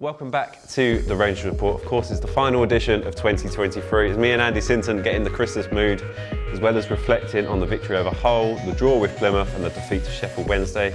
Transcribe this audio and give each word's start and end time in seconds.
Welcome 0.00 0.30
back 0.30 0.64
to 0.68 1.02
the 1.02 1.16
Rangers 1.16 1.44
Report. 1.46 1.82
Of 1.82 1.84
course, 1.84 2.12
it's 2.12 2.20
the 2.20 2.28
final 2.28 2.62
edition 2.62 3.04
of 3.04 3.16
2023. 3.16 4.10
It's 4.10 4.16
me 4.16 4.30
and 4.30 4.40
Andy 4.40 4.60
Sinton 4.60 5.02
getting 5.02 5.24
the 5.24 5.30
Christmas 5.30 5.68
mood, 5.72 6.04
as 6.52 6.60
well 6.60 6.76
as 6.76 6.88
reflecting 6.88 7.48
on 7.48 7.58
the 7.58 7.66
victory 7.66 7.96
over 7.96 8.10
Hull, 8.10 8.54
the 8.64 8.70
draw 8.70 8.96
with 8.96 9.16
Plymouth, 9.16 9.52
and 9.56 9.64
the 9.64 9.70
defeat 9.70 10.04
to 10.04 10.10
Sheffield 10.12 10.48
Wednesday. 10.48 10.94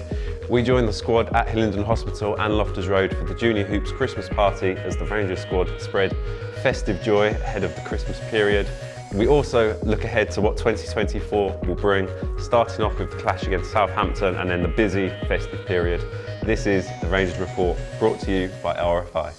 We 0.49 0.63
joined 0.63 0.87
the 0.87 0.93
squad 0.93 1.35
at 1.35 1.49
Hillingdon 1.49 1.83
Hospital 1.83 2.37
and 2.39 2.55
Loftus 2.55 2.85
Road 2.85 3.13
for 3.13 3.25
the 3.25 3.35
Junior 3.35 3.65
Hoops 3.65 3.91
Christmas 3.91 4.29
party 4.29 4.71
as 4.71 4.95
the 4.95 5.03
Rangers 5.03 5.41
squad 5.41 5.69
spread 5.81 6.15
festive 6.61 7.01
joy 7.01 7.27
ahead 7.27 7.65
of 7.65 7.75
the 7.75 7.81
Christmas 7.81 8.21
period. 8.29 8.69
We 9.13 9.27
also 9.27 9.77
look 9.83 10.05
ahead 10.05 10.31
to 10.31 10.41
what 10.41 10.55
2024 10.55 11.59
will 11.67 11.75
bring, 11.75 12.07
starting 12.39 12.85
off 12.85 12.97
with 12.97 13.11
the 13.11 13.17
clash 13.17 13.43
against 13.43 13.69
Southampton 13.69 14.35
and 14.35 14.49
then 14.49 14.61
the 14.61 14.69
busy 14.69 15.09
festive 15.27 15.65
period. 15.65 16.01
This 16.45 16.65
is 16.65 16.89
the 16.99 17.07
Rangers 17.07 17.39
Report 17.39 17.77
brought 17.99 18.19
to 18.19 18.29
you 18.29 18.49
by 18.61 18.75
RFI. 18.75 19.31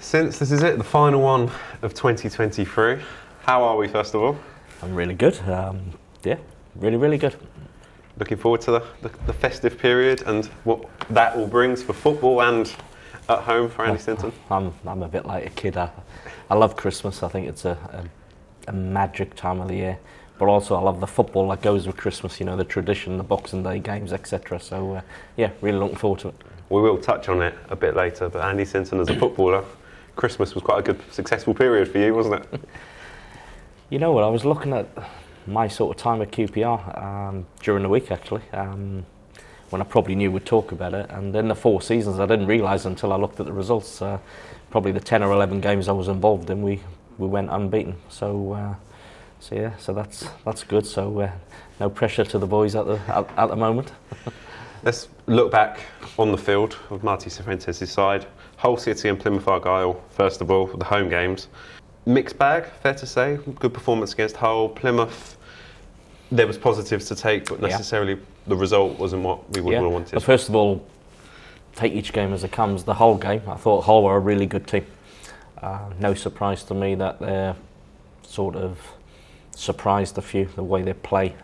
Since 0.00 0.38
this 0.38 0.50
is 0.50 0.62
it, 0.62 0.78
the 0.78 0.84
final 0.84 1.20
one 1.20 1.50
of 1.82 1.92
2023, 1.92 3.02
how 3.42 3.62
are 3.62 3.76
we 3.76 3.86
first 3.86 4.14
of 4.14 4.22
all? 4.22 4.38
I'm 4.80 4.94
really 4.94 5.12
good. 5.12 5.38
Um, 5.40 5.92
yeah, 6.24 6.38
really, 6.74 6.96
really 6.96 7.18
good. 7.18 7.36
Looking 8.18 8.36
forward 8.36 8.60
to 8.62 8.72
the, 8.72 8.84
the, 9.02 9.10
the, 9.26 9.32
festive 9.32 9.78
period 9.78 10.22
and 10.26 10.46
what 10.64 10.84
that 11.10 11.36
all 11.36 11.46
brings 11.46 11.82
for 11.82 11.92
football 11.92 12.42
and 12.42 12.72
at 13.28 13.40
home 13.40 13.70
for 13.70 13.84
Andy 13.84 14.00
Sinton. 14.00 14.32
I'm, 14.50 14.74
I'm 14.86 15.02
a 15.02 15.08
bit 15.08 15.24
like 15.24 15.46
a 15.46 15.50
kid. 15.50 15.76
I, 15.76 15.90
I 16.50 16.54
love 16.54 16.74
Christmas. 16.76 17.22
I 17.22 17.28
think 17.28 17.46
it's 17.46 17.64
a, 17.64 17.78
a, 18.66 18.70
a 18.70 18.72
magic 18.72 19.34
time 19.36 19.60
of 19.60 19.68
the 19.68 19.76
year. 19.76 19.98
But 20.38 20.46
also, 20.46 20.76
I 20.76 20.80
love 20.80 21.00
the 21.00 21.06
football 21.06 21.48
that 21.48 21.62
goes 21.62 21.86
with 21.86 21.96
Christmas, 21.96 22.38
you 22.38 22.46
know, 22.46 22.56
the 22.56 22.64
tradition, 22.64 23.18
the 23.18 23.24
Boxing 23.24 23.62
Day 23.62 23.80
games, 23.80 24.12
etc. 24.12 24.60
So, 24.60 24.94
uh, 24.94 25.00
yeah, 25.36 25.50
really 25.60 25.78
looking 25.78 25.96
forward 25.96 26.20
to 26.20 26.28
it. 26.28 26.34
We 26.70 26.80
will 26.80 26.98
touch 26.98 27.28
on 27.28 27.42
it 27.42 27.54
a 27.70 27.76
bit 27.76 27.96
later, 27.96 28.28
but 28.28 28.42
Andy 28.42 28.64
Sinton, 28.64 29.00
as 29.00 29.08
a 29.08 29.16
footballer, 29.18 29.64
Christmas 30.16 30.54
was 30.54 30.62
quite 30.62 30.78
a 30.78 30.82
good, 30.82 31.00
successful 31.12 31.54
period 31.54 31.88
for 31.88 31.98
you, 31.98 32.14
wasn't 32.14 32.44
it? 32.52 32.60
You 33.90 33.98
know 33.98 34.12
what? 34.12 34.22
I 34.22 34.28
was 34.28 34.44
looking 34.44 34.74
at 34.74 34.86
my 35.52 35.68
sort 35.68 35.96
of 35.96 36.02
time 36.02 36.22
at 36.22 36.30
QPR 36.30 37.02
um, 37.02 37.46
during 37.60 37.82
the 37.82 37.88
week 37.88 38.10
actually, 38.10 38.42
um, 38.52 39.04
when 39.70 39.82
I 39.82 39.84
probably 39.84 40.14
knew 40.14 40.30
we'd 40.30 40.46
talk 40.46 40.72
about 40.72 40.94
it. 40.94 41.10
And 41.10 41.34
then 41.34 41.48
the 41.48 41.54
four 41.54 41.82
seasons, 41.82 42.18
I 42.18 42.26
didn't 42.26 42.46
realise 42.46 42.84
until 42.84 43.12
I 43.12 43.16
looked 43.16 43.40
at 43.40 43.46
the 43.46 43.52
results. 43.52 44.00
Uh, 44.00 44.18
probably 44.70 44.92
the 44.92 45.00
ten 45.00 45.22
or 45.22 45.32
eleven 45.32 45.60
games 45.60 45.88
I 45.88 45.92
was 45.92 46.08
involved 46.08 46.50
in, 46.50 46.62
we 46.62 46.80
we 47.18 47.26
went 47.26 47.50
unbeaten. 47.50 47.96
So. 48.08 48.52
Uh, 48.52 48.74
so 49.40 49.54
yeah, 49.54 49.76
so 49.76 49.94
that's 49.94 50.28
that's 50.44 50.64
good. 50.64 50.84
So 50.84 51.20
uh, 51.20 51.30
no 51.78 51.88
pressure 51.88 52.24
to 52.24 52.38
the 52.40 52.46
boys 52.46 52.74
at 52.74 52.86
the 52.86 52.98
at, 53.06 53.30
at 53.38 53.46
the 53.46 53.54
moment. 53.54 53.92
Let's 54.82 55.08
look 55.26 55.52
back 55.52 55.78
on 56.18 56.32
the 56.32 56.38
field 56.38 56.76
of 56.90 57.04
Marti 57.04 57.30
Cifuentes' 57.30 57.86
side. 57.86 58.26
Hull 58.56 58.76
City 58.76 59.08
and 59.08 59.18
Plymouth 59.18 59.46
Argyle, 59.46 60.02
first 60.10 60.40
of 60.40 60.50
all, 60.50 60.66
the 60.66 60.84
home 60.84 61.08
games 61.08 61.46
mixed 62.08 62.38
bag, 62.38 62.64
fair 62.82 62.94
to 62.94 63.06
say. 63.06 63.38
Good 63.60 63.74
performance 63.74 64.14
against 64.14 64.36
Hull. 64.36 64.68
Plymouth, 64.70 65.36
there 66.30 66.46
was 66.46 66.58
positives 66.58 67.06
to 67.06 67.14
take, 67.14 67.48
but 67.48 67.60
necessarily 67.60 68.14
yeah. 68.14 68.20
the 68.46 68.56
result 68.56 68.98
wasn't 68.98 69.22
what 69.22 69.48
we 69.50 69.60
would 69.60 69.72
yeah. 69.72 69.80
have 69.80 69.90
wanted. 69.90 70.12
But 70.12 70.22
first 70.22 70.48
of 70.48 70.54
all, 70.54 70.84
take 71.74 71.92
each 71.92 72.12
game 72.12 72.32
as 72.32 72.44
it 72.44 72.52
comes. 72.52 72.84
The 72.84 72.94
whole 72.94 73.16
game, 73.16 73.42
I 73.46 73.56
thought 73.56 73.82
Hull 73.82 74.02
were 74.02 74.16
a 74.16 74.20
really 74.20 74.46
good 74.46 74.66
team. 74.66 74.86
Uh, 75.62 75.90
no 75.98 76.14
surprise 76.14 76.62
to 76.64 76.74
me 76.74 76.94
that 76.96 77.18
they're 77.18 77.56
sort 78.22 78.56
of 78.56 78.78
surprised 79.54 80.18
a 80.18 80.22
few 80.22 80.44
the 80.54 80.62
way 80.62 80.82
they 80.82 80.92
play, 80.92 81.34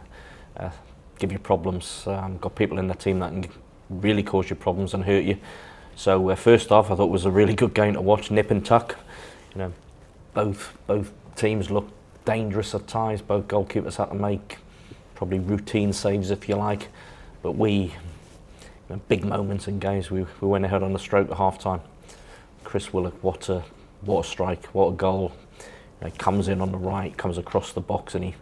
uh, 0.57 0.71
give 1.19 1.33
you 1.33 1.39
problems. 1.39 2.05
Um, 2.07 2.39
got 2.39 2.55
people 2.55 2.79
in 2.79 2.87
the 2.87 2.95
team 2.95 3.19
that 3.21 3.31
can 3.31 3.49
really 3.91 4.23
cause 4.23 4.51
you 4.51 4.57
problems 4.57 4.95
and 4.95 5.05
hurt 5.05 5.25
you. 5.25 5.39
So 5.97 6.31
uh, 6.31 6.35
first 6.35 6.71
off, 6.73 6.91
I 6.91 6.97
thought 6.97 7.07
it 7.07 7.11
was 7.11 7.25
a 7.25 7.31
really 7.31 7.55
good 7.55 7.75
game 7.75 7.95
to 7.95 8.01
watch. 8.01 8.31
Nip 8.31 8.51
and 8.51 8.65
tuck, 8.65 8.97
you 9.55 9.59
know, 9.59 9.73
both 10.33 10.77
both 10.87 11.13
teams 11.37 11.71
looked 11.71 11.93
dangerous 12.25 12.75
at 12.75 12.87
times. 12.87 13.23
Both 13.23 13.49
goalkeepers 13.49 13.97
had 13.97 14.07
to 14.07 14.15
make 14.15 14.59
probably 15.15 15.39
routine 15.39 15.93
saves, 15.93 16.31
if 16.31 16.49
you 16.49 16.57
like. 16.57 16.89
But 17.43 17.53
we, 17.53 17.73
you 17.73 17.93
know, 18.91 19.01
big 19.09 19.25
moments 19.25 19.69
in 19.69 19.79
games, 19.79 20.11
we, 20.11 20.27
we 20.41 20.49
went 20.49 20.65
ahead 20.65 20.83
on 20.83 20.93
the 20.93 20.99
stroke 20.99 21.31
at 21.31 21.37
half 21.37 21.59
time. 21.59 21.81
Chris 22.65 22.93
Willock, 22.93 23.23
what 23.23 23.49
a 23.49 23.63
what 24.01 24.27
a 24.27 24.29
strike, 24.29 24.67
what 24.67 24.89
a 24.89 24.93
goal! 24.93 25.33
You 25.59 25.65
know, 26.03 26.11
he 26.11 26.19
comes 26.19 26.49
in 26.49 26.61
on 26.61 26.73
the 26.73 26.79
right, 26.79 27.17
comes 27.17 27.39
across 27.39 27.73
the 27.73 27.81
box, 27.81 28.15
and 28.15 28.25
he, 28.25 28.35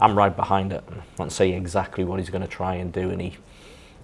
I'm 0.00 0.16
right 0.16 0.34
behind 0.34 0.72
it. 0.72 0.84
I 0.90 1.16
can't 1.16 1.32
say 1.32 1.52
exactly 1.52 2.04
what 2.04 2.18
he's 2.18 2.30
going 2.30 2.42
to 2.42 2.48
try 2.48 2.74
and 2.74 2.92
do, 2.92 3.10
and 3.10 3.20
he 3.20 3.36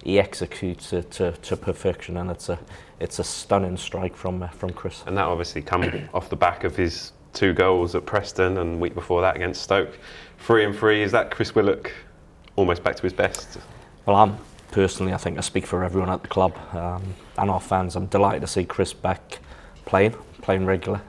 he 0.05 0.19
executes 0.19 0.93
it 0.93 1.09
to, 1.11 1.31
to 1.31 1.57
perfection, 1.57 2.17
and 2.17 2.29
it's 2.29 2.47
a 2.47 2.59
it's 2.99 3.19
a 3.19 3.23
stunning 3.23 3.75
strike 3.75 4.15
from 4.15 4.43
uh, 4.43 4.47
from 4.49 4.71
Chris. 4.71 5.03
And 5.07 5.17
that 5.17 5.25
obviously 5.25 5.61
come 5.61 5.83
off 6.13 6.29
the 6.29 6.35
back 6.35 6.63
of 6.63 6.75
his 6.75 7.11
two 7.33 7.53
goals 7.53 7.95
at 7.95 8.05
Preston 8.05 8.59
and 8.59 8.79
week 8.79 8.93
before 8.93 9.21
that 9.21 9.35
against 9.35 9.61
Stoke. 9.61 9.97
Three 10.39 10.63
and 10.63 10.75
three. 10.75 11.01
Is 11.01 11.11
that 11.11 11.31
Chris 11.31 11.55
Willock 11.55 11.91
almost 12.55 12.83
back 12.83 12.95
to 12.95 13.01
his 13.03 13.13
best? 13.13 13.57
Well, 14.05 14.15
I'm 14.15 14.37
personally, 14.71 15.13
I 15.13 15.17
think 15.17 15.37
I 15.37 15.41
speak 15.41 15.65
for 15.65 15.83
everyone 15.83 16.09
at 16.09 16.21
the 16.21 16.27
club 16.27 16.55
um, 16.73 17.15
and 17.37 17.49
our 17.49 17.59
fans. 17.59 17.95
I'm 17.95 18.07
delighted 18.07 18.41
to 18.41 18.47
see 18.47 18.65
Chris 18.65 18.93
back 18.93 19.39
playing, 19.85 20.15
playing 20.41 20.65
regular, 20.65 21.01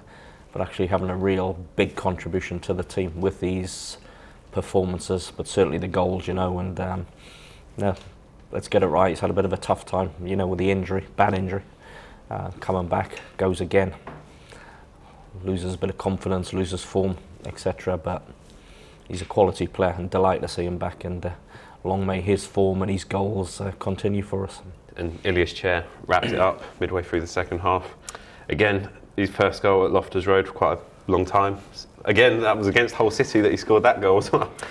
but 0.53 0.63
actually 0.63 0.87
having 0.87 1.11
a 1.11 1.17
real 1.17 1.59
big 1.77 1.97
contribution 1.97 2.61
to 2.61 2.75
the 2.75 2.85
team 2.85 3.21
with 3.21 3.41
these 3.41 3.99
performances, 4.53 5.33
but 5.37 5.47
certainly 5.47 5.79
the 5.79 5.89
goals, 5.89 6.27
you 6.27 6.35
know, 6.35 6.59
and 6.59 6.81
um, 6.81 7.07
yeah, 7.77 7.95
let's 8.53 8.69
get 8.69 8.83
it 8.83 8.87
right. 8.87 9.11
He's 9.11 9.21
had 9.21 9.31
a 9.31 9.35
bit 9.35 9.45
of 9.45 9.53
a 9.53 9.59
tough 9.59 9.85
time, 9.85 10.11
you 10.25 10.37
know, 10.37 10.47
with 10.47 10.59
the 10.59 10.71
injury, 10.71 11.07
bad 11.17 11.35
injury. 11.35 11.63
Uh, 12.29 12.51
coming 12.59 12.89
back, 12.89 13.21
goes 13.37 13.61
again 13.61 13.95
loses 15.45 15.75
a 15.75 15.79
bit 15.79 15.91
of 15.91 15.99
confidence, 15.99 16.53
loses 16.53 16.83
form, 16.83 17.17
etc. 17.45 17.97
But 17.97 18.23
he's 19.09 19.23
a 19.23 19.25
quality 19.27 19.67
player 19.67 19.95
and 19.99 20.11
delight 20.11 20.43
to 20.43 20.49
see 20.49 20.65
him 20.65 20.79
back. 20.79 21.05
And 21.05 21.25
uh, 21.25 21.31
long 21.85 22.07
may 22.07 22.21
his 22.21 22.45
form 22.47 22.83
and 22.83 22.91
his 22.91 23.05
goals 23.05 23.61
uh, 23.61 23.73
continue 23.79 24.23
for 24.23 24.45
us. 24.45 24.61
And 24.97 25.19
Ilias 25.25 25.53
Chair 25.53 25.85
wrapped 26.07 26.27
it 26.27 26.39
up 26.39 26.63
midway 26.81 27.03
through 27.03 27.21
the 27.21 27.27
second 27.27 27.59
half. 27.59 27.95
Again, 28.49 28.89
his 29.17 29.31
first 29.31 29.63
goal 29.63 29.85
at 29.85 29.93
Loftus 29.93 30.27
Road 30.27 30.47
for 30.47 30.53
quite 30.53 30.79
a 30.79 31.11
long 31.11 31.25
time. 31.25 31.59
Again, 32.05 32.41
that 32.41 32.57
was 32.57 32.67
against 32.67 32.95
Hull 32.95 33.11
City 33.11 33.41
that 33.41 33.51
he 33.51 33.57
scored 33.57 33.83
that 33.83 34.01
goal 34.01 34.19
as 34.19 34.31
well. 34.33 34.51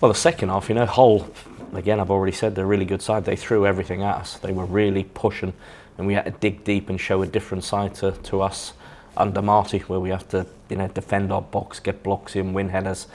Well, 0.00 0.12
the 0.12 0.18
second 0.18 0.50
half, 0.50 0.68
you 0.68 0.74
know, 0.74 0.84
Hull, 0.84 1.30
again, 1.72 1.98
I've 1.98 2.10
already 2.10 2.32
said 2.32 2.54
they're 2.54 2.64
a 2.64 2.68
really 2.68 2.84
good 2.84 3.00
side. 3.00 3.24
They 3.24 3.36
threw 3.36 3.64
everything 3.64 4.02
at 4.02 4.16
us. 4.16 4.36
They 4.36 4.52
were 4.52 4.66
really 4.66 5.04
pushing, 5.04 5.54
and 5.96 6.06
we 6.06 6.14
had 6.14 6.24
to 6.26 6.30
dig 6.32 6.64
deep 6.64 6.90
and 6.90 7.00
show 7.00 7.22
a 7.22 7.26
different 7.26 7.64
side 7.64 7.94
to, 7.96 8.12
to 8.12 8.42
us 8.42 8.74
under 9.16 9.40
Marty, 9.40 9.78
where 9.78 10.00
we 10.00 10.10
have 10.10 10.28
to 10.30 10.46
you 10.68 10.76
know 10.76 10.88
defend 10.88 11.32
our 11.32 11.40
box, 11.40 11.80
get 11.80 12.02
blocks 12.02 12.36
in, 12.36 12.52
win 12.52 12.68
headers. 12.68 13.06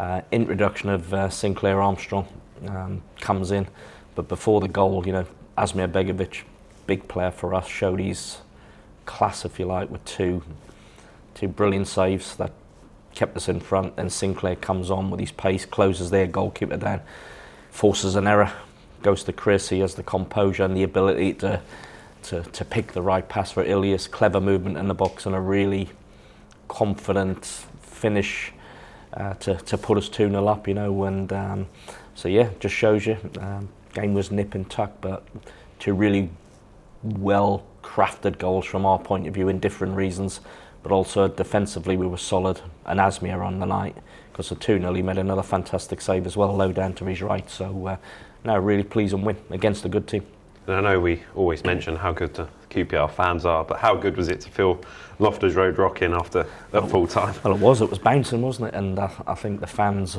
Uh, 0.00 0.22
introduction 0.32 0.88
of 0.88 1.12
uh, 1.12 1.28
Sinclair 1.28 1.82
Armstrong 1.82 2.26
um, 2.68 3.02
comes 3.20 3.50
in, 3.50 3.68
but 4.14 4.28
before 4.28 4.58
the 4.58 4.66
goal, 4.66 5.06
you 5.06 5.12
know, 5.12 5.26
Asmir 5.58 5.92
Begovic, 5.92 6.44
big 6.86 7.06
player 7.06 7.30
for 7.30 7.54
us, 7.54 7.68
showed 7.68 8.00
his 8.00 8.38
class, 9.04 9.44
if 9.44 9.58
you 9.58 9.66
like, 9.66 9.90
with 9.90 10.02
two 10.06 10.42
two 11.34 11.48
brilliant 11.48 11.86
saves 11.86 12.34
that 12.36 12.50
kept 13.14 13.36
us 13.36 13.46
in 13.46 13.60
front. 13.60 13.96
Then 13.96 14.08
Sinclair 14.08 14.56
comes 14.56 14.90
on 14.90 15.10
with 15.10 15.20
his 15.20 15.32
pace, 15.32 15.66
closes 15.66 16.08
their 16.08 16.26
goalkeeper 16.26 16.78
down, 16.78 17.02
forces 17.70 18.16
an 18.16 18.26
error, 18.26 18.50
goes 19.02 19.22
to 19.24 19.34
Chris. 19.34 19.68
He 19.68 19.80
has 19.80 19.96
the 19.96 20.02
composure 20.02 20.64
and 20.64 20.74
the 20.74 20.82
ability 20.82 21.34
to 21.34 21.60
to, 22.22 22.42
to 22.42 22.64
pick 22.64 22.92
the 22.92 23.02
right 23.02 23.28
pass 23.28 23.52
for 23.52 23.62
Ilias, 23.62 24.08
clever 24.08 24.40
movement 24.40 24.78
in 24.78 24.88
the 24.88 24.94
box, 24.94 25.26
and 25.26 25.34
a 25.34 25.40
really 25.40 25.90
confident 26.68 27.44
finish 27.82 28.54
uh, 29.14 29.34
to, 29.34 29.54
to 29.56 29.78
put 29.78 29.98
us 29.98 30.08
2 30.08 30.28
0 30.28 30.46
up, 30.46 30.68
you 30.68 30.74
know. 30.74 31.04
And 31.04 31.32
um, 31.32 31.66
so, 32.14 32.28
yeah, 32.28 32.50
just 32.60 32.74
shows 32.74 33.06
you. 33.06 33.16
Um, 33.38 33.68
game 33.92 34.14
was 34.14 34.30
nip 34.30 34.54
and 34.54 34.68
tuck, 34.70 34.92
but 35.00 35.24
two 35.78 35.94
really 35.94 36.30
well 37.02 37.64
crafted 37.82 38.38
goals 38.38 38.66
from 38.66 38.84
our 38.84 38.98
point 38.98 39.26
of 39.26 39.34
view 39.34 39.48
in 39.48 39.58
different 39.58 39.96
reasons. 39.96 40.40
But 40.82 40.92
also 40.92 41.28
defensively, 41.28 41.96
we 41.96 42.06
were 42.06 42.16
solid. 42.16 42.60
And 42.86 43.00
Asmir 43.00 43.44
on 43.44 43.58
the 43.58 43.66
night, 43.66 43.96
because 44.32 44.48
the 44.48 44.54
2 44.54 44.78
0, 44.78 44.94
he 44.94 45.02
made 45.02 45.18
another 45.18 45.42
fantastic 45.42 46.00
save 46.00 46.26
as 46.26 46.36
well, 46.36 46.54
low 46.54 46.72
down 46.72 46.94
to 46.94 47.04
his 47.06 47.22
right. 47.22 47.48
So, 47.50 47.86
uh, 47.86 47.96
now 48.44 48.58
really 48.58 48.84
pleasing 48.84 49.22
win 49.22 49.36
against 49.50 49.84
a 49.84 49.88
good 49.88 50.06
team. 50.06 50.24
And 50.66 50.76
I 50.76 50.80
know 50.80 51.00
we 51.00 51.22
always 51.34 51.64
mention 51.64 51.96
how 51.96 52.12
good 52.12 52.34
the 52.34 52.48
QPR 52.70 53.10
fans 53.10 53.44
are, 53.44 53.64
but 53.64 53.78
how 53.78 53.94
good 53.96 54.16
was 54.16 54.28
it 54.28 54.40
to 54.42 54.50
feel 54.50 54.80
Loftus 55.18 55.54
Road 55.54 55.78
rocking 55.78 56.12
after 56.12 56.46
that 56.70 56.88
full 56.88 57.06
time? 57.06 57.34
Well, 57.42 57.54
it 57.54 57.60
was. 57.60 57.80
It 57.80 57.90
was 57.90 57.98
bouncing, 57.98 58.42
wasn't 58.42 58.68
it? 58.68 58.74
And 58.74 58.98
I, 58.98 59.10
I 59.26 59.34
think 59.34 59.60
the 59.60 59.66
fans 59.66 60.18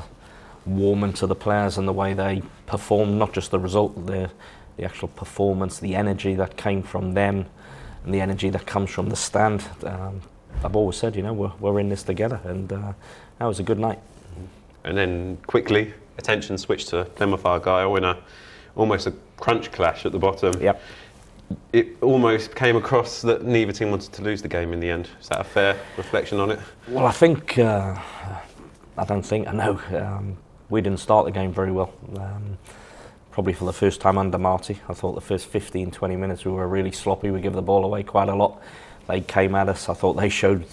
warming 0.65 1.13
to 1.13 1.27
the 1.27 1.35
players 1.35 1.77
and 1.77 1.87
the 1.87 1.93
way 1.93 2.13
they 2.13 2.41
performed, 2.65 3.17
not 3.17 3.33
just 3.33 3.51
the 3.51 3.59
result, 3.59 4.05
the 4.05 4.29
the 4.77 4.85
actual 4.85 5.09
performance, 5.09 5.79
the 5.79 5.95
energy 5.95 6.33
that 6.35 6.57
came 6.57 6.81
from 6.81 7.13
them. 7.13 7.45
and 8.03 8.13
the 8.13 8.19
energy 8.19 8.49
that 8.49 8.65
comes 8.65 8.89
from 8.89 9.09
the 9.09 9.15
stand. 9.15 9.63
Um, 9.83 10.21
I've 10.63 10.75
always 10.75 10.95
said, 10.95 11.15
you 11.15 11.21
know, 11.21 11.33
we're, 11.33 11.51
we're 11.59 11.79
in 11.79 11.89
this 11.89 12.01
together, 12.01 12.39
and 12.45 12.71
uh, 12.73 12.93
that 13.37 13.45
was 13.45 13.59
a 13.59 13.63
good 13.63 13.77
night. 13.77 13.99
And 14.83 14.97
then 14.97 15.37
quickly, 15.45 15.93
attention 16.17 16.57
switched 16.57 16.89
to 16.89 17.05
Plymouth 17.05 17.45
Argyle 17.45 17.95
in 17.95 18.03
a 18.03 18.17
almost 18.75 19.07
a 19.07 19.13
crunch 19.37 19.71
clash 19.71 20.05
at 20.05 20.11
the 20.11 20.19
bottom. 20.19 20.59
Yep. 20.61 20.81
It 21.73 21.97
almost 22.01 22.55
came 22.55 22.77
across 22.77 23.21
that 23.23 23.43
neither 23.43 23.73
team 23.73 23.91
wanted 23.91 24.13
to 24.13 24.21
lose 24.21 24.41
the 24.41 24.47
game 24.47 24.71
in 24.71 24.79
the 24.79 24.89
end. 24.89 25.09
Is 25.19 25.27
that 25.29 25.41
a 25.41 25.43
fair 25.43 25.77
reflection 25.97 26.39
on 26.39 26.51
it? 26.51 26.59
Well, 26.87 27.05
I 27.05 27.11
think, 27.11 27.57
uh, 27.57 27.99
I 28.97 29.05
don't 29.05 29.23
think, 29.23 29.47
I 29.47 29.51
know, 29.51 29.81
um, 29.93 30.37
we 30.69 30.79
didn't 30.81 30.99
start 30.99 31.25
the 31.25 31.31
game 31.31 31.51
very 31.51 31.71
well. 31.71 31.93
Um, 32.15 32.57
probably 33.31 33.53
for 33.53 33.65
the 33.65 33.73
first 33.73 34.01
time 34.01 34.17
under 34.17 34.37
Marty. 34.37 34.79
I 34.87 34.93
thought 34.93 35.13
the 35.13 35.21
first 35.21 35.47
15, 35.47 35.91
20 35.91 36.15
minutes 36.15 36.45
we 36.45 36.51
were 36.51 36.67
really 36.67 36.91
sloppy. 36.91 37.31
We 37.31 37.41
gave 37.41 37.53
the 37.53 37.61
ball 37.61 37.83
away 37.85 38.03
quite 38.03 38.29
a 38.29 38.35
lot. 38.35 38.61
They 39.07 39.21
came 39.21 39.55
at 39.55 39.69
us. 39.69 39.89
I 39.89 39.93
thought 39.93 40.13
they 40.13 40.29
showed, 40.29 40.65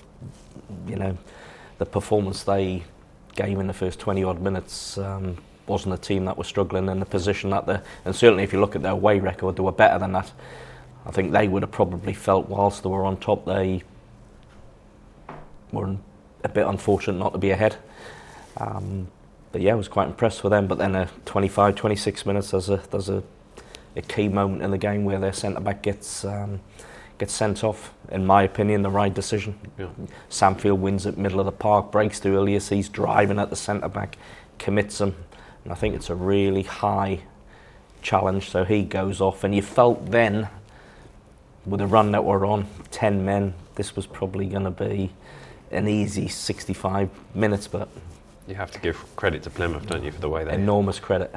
you 0.86 0.96
know, 0.96 1.16
the 1.78 1.86
performance 1.86 2.42
they 2.42 2.84
gave 3.36 3.58
in 3.58 3.68
the 3.68 3.72
first 3.72 4.00
20 4.00 4.24
odd 4.24 4.40
minutes 4.40 4.98
um, 4.98 5.38
wasn't 5.68 5.94
a 5.94 5.98
team 5.98 6.24
that 6.24 6.38
was 6.38 6.46
struggling 6.46 6.88
in 6.88 7.00
the 7.00 7.06
position 7.06 7.50
that 7.50 7.66
they're. 7.66 7.82
And 8.04 8.14
certainly, 8.14 8.44
if 8.44 8.52
you 8.52 8.60
look 8.60 8.76
at 8.76 8.82
their 8.82 8.92
away 8.92 9.20
record, 9.20 9.56
they 9.56 9.62
were 9.62 9.72
better 9.72 9.98
than 9.98 10.12
that. 10.12 10.32
I 11.06 11.10
think 11.10 11.32
they 11.32 11.48
would 11.48 11.62
have 11.62 11.70
probably 11.70 12.12
felt 12.12 12.48
whilst 12.48 12.82
they 12.82 12.88
were 12.88 13.04
on 13.04 13.16
top, 13.16 13.44
they 13.46 13.82
were 15.72 15.96
a 16.44 16.48
bit 16.48 16.66
unfortunate 16.66 17.18
not 17.18 17.32
to 17.32 17.38
be 17.38 17.50
ahead. 17.50 17.76
Um, 18.56 19.08
but 19.52 19.60
yeah, 19.62 19.72
I 19.72 19.76
was 19.76 19.88
quite 19.88 20.08
impressed 20.08 20.42
with 20.42 20.50
them. 20.50 20.66
But 20.66 20.78
then, 20.78 20.94
a 20.94 21.08
25, 21.24 21.74
26 21.74 22.26
minutes, 22.26 22.50
there's 22.50 22.68
a 22.68 22.76
there's 22.90 23.08
a, 23.08 23.22
a 23.96 24.02
key 24.02 24.28
moment 24.28 24.62
in 24.62 24.70
the 24.70 24.78
game 24.78 25.04
where 25.04 25.18
their 25.18 25.32
centre 25.32 25.60
back 25.60 25.82
gets 25.82 26.24
um, 26.24 26.60
gets 27.18 27.32
sent 27.32 27.64
off. 27.64 27.92
In 28.10 28.24
my 28.24 28.42
opinion, 28.42 28.82
the 28.82 28.90
right 28.90 29.12
decision. 29.12 29.58
Yeah. 29.78 29.88
Sam 30.28 30.54
Field 30.54 30.80
wins 30.80 31.06
at 31.06 31.18
middle 31.18 31.40
of 31.40 31.46
the 31.46 31.52
park, 31.52 31.90
breaks 31.90 32.18
through 32.20 32.36
Ilias, 32.38 32.68
he's 32.68 32.88
driving 32.88 33.38
at 33.38 33.50
the 33.50 33.56
centre 33.56 33.88
back, 33.88 34.16
commits 34.58 35.00
him, 35.00 35.14
and 35.68 35.76
I 35.76 35.78
think 35.78 35.94
it's 35.94 36.08
a 36.08 36.14
really 36.14 36.62
high 36.62 37.20
challenge. 38.00 38.48
So 38.48 38.64
he 38.64 38.84
goes 38.84 39.20
off, 39.20 39.44
and 39.44 39.54
you 39.54 39.60
felt 39.60 40.10
then, 40.10 40.48
with 41.66 41.80
the 41.80 41.86
run 41.86 42.12
that 42.12 42.24
we're 42.24 42.46
on, 42.46 42.66
ten 42.90 43.22
men, 43.22 43.52
this 43.74 43.94
was 43.94 44.06
probably 44.06 44.46
going 44.46 44.64
to 44.64 44.70
be 44.70 45.10
an 45.70 45.86
easy 45.86 46.26
65 46.26 47.10
minutes, 47.34 47.68
but 47.68 47.86
You 48.46 48.54
have 48.54 48.70
to 48.70 48.78
give 48.80 48.96
credit 49.14 49.42
to 49.42 49.50
Plymouth, 49.50 49.86
don't 49.86 50.02
you, 50.02 50.10
for 50.10 50.22
the 50.22 50.30
way 50.30 50.42
they. 50.42 50.54
enormous 50.54 50.98
credit. 50.98 51.34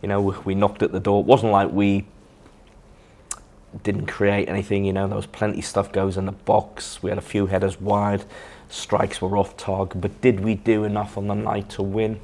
You 0.00 0.08
know, 0.08 0.20
we, 0.20 0.36
we 0.44 0.54
knocked 0.54 0.84
at 0.84 0.92
the 0.92 1.00
door. 1.00 1.18
It 1.18 1.26
wasn't 1.26 1.50
like 1.50 1.72
we 1.72 2.06
didn't 3.82 4.06
create 4.06 4.48
anything. 4.48 4.84
You 4.84 4.92
know, 4.92 5.08
there 5.08 5.16
was 5.16 5.26
plenty 5.26 5.58
of 5.58 5.64
stuff 5.64 5.90
goes 5.90 6.16
in 6.16 6.26
the 6.26 6.30
box. 6.30 7.02
We 7.02 7.10
had 7.10 7.18
a 7.18 7.22
few 7.22 7.46
headers 7.46 7.80
wide. 7.80 8.24
Strikes 8.68 9.20
were 9.20 9.36
off 9.36 9.56
target. 9.56 10.00
But 10.00 10.20
did 10.20 10.38
we 10.38 10.54
do 10.54 10.84
enough 10.84 11.18
on 11.18 11.26
the 11.26 11.34
night 11.34 11.68
to 11.70 11.82
win? 11.82 12.20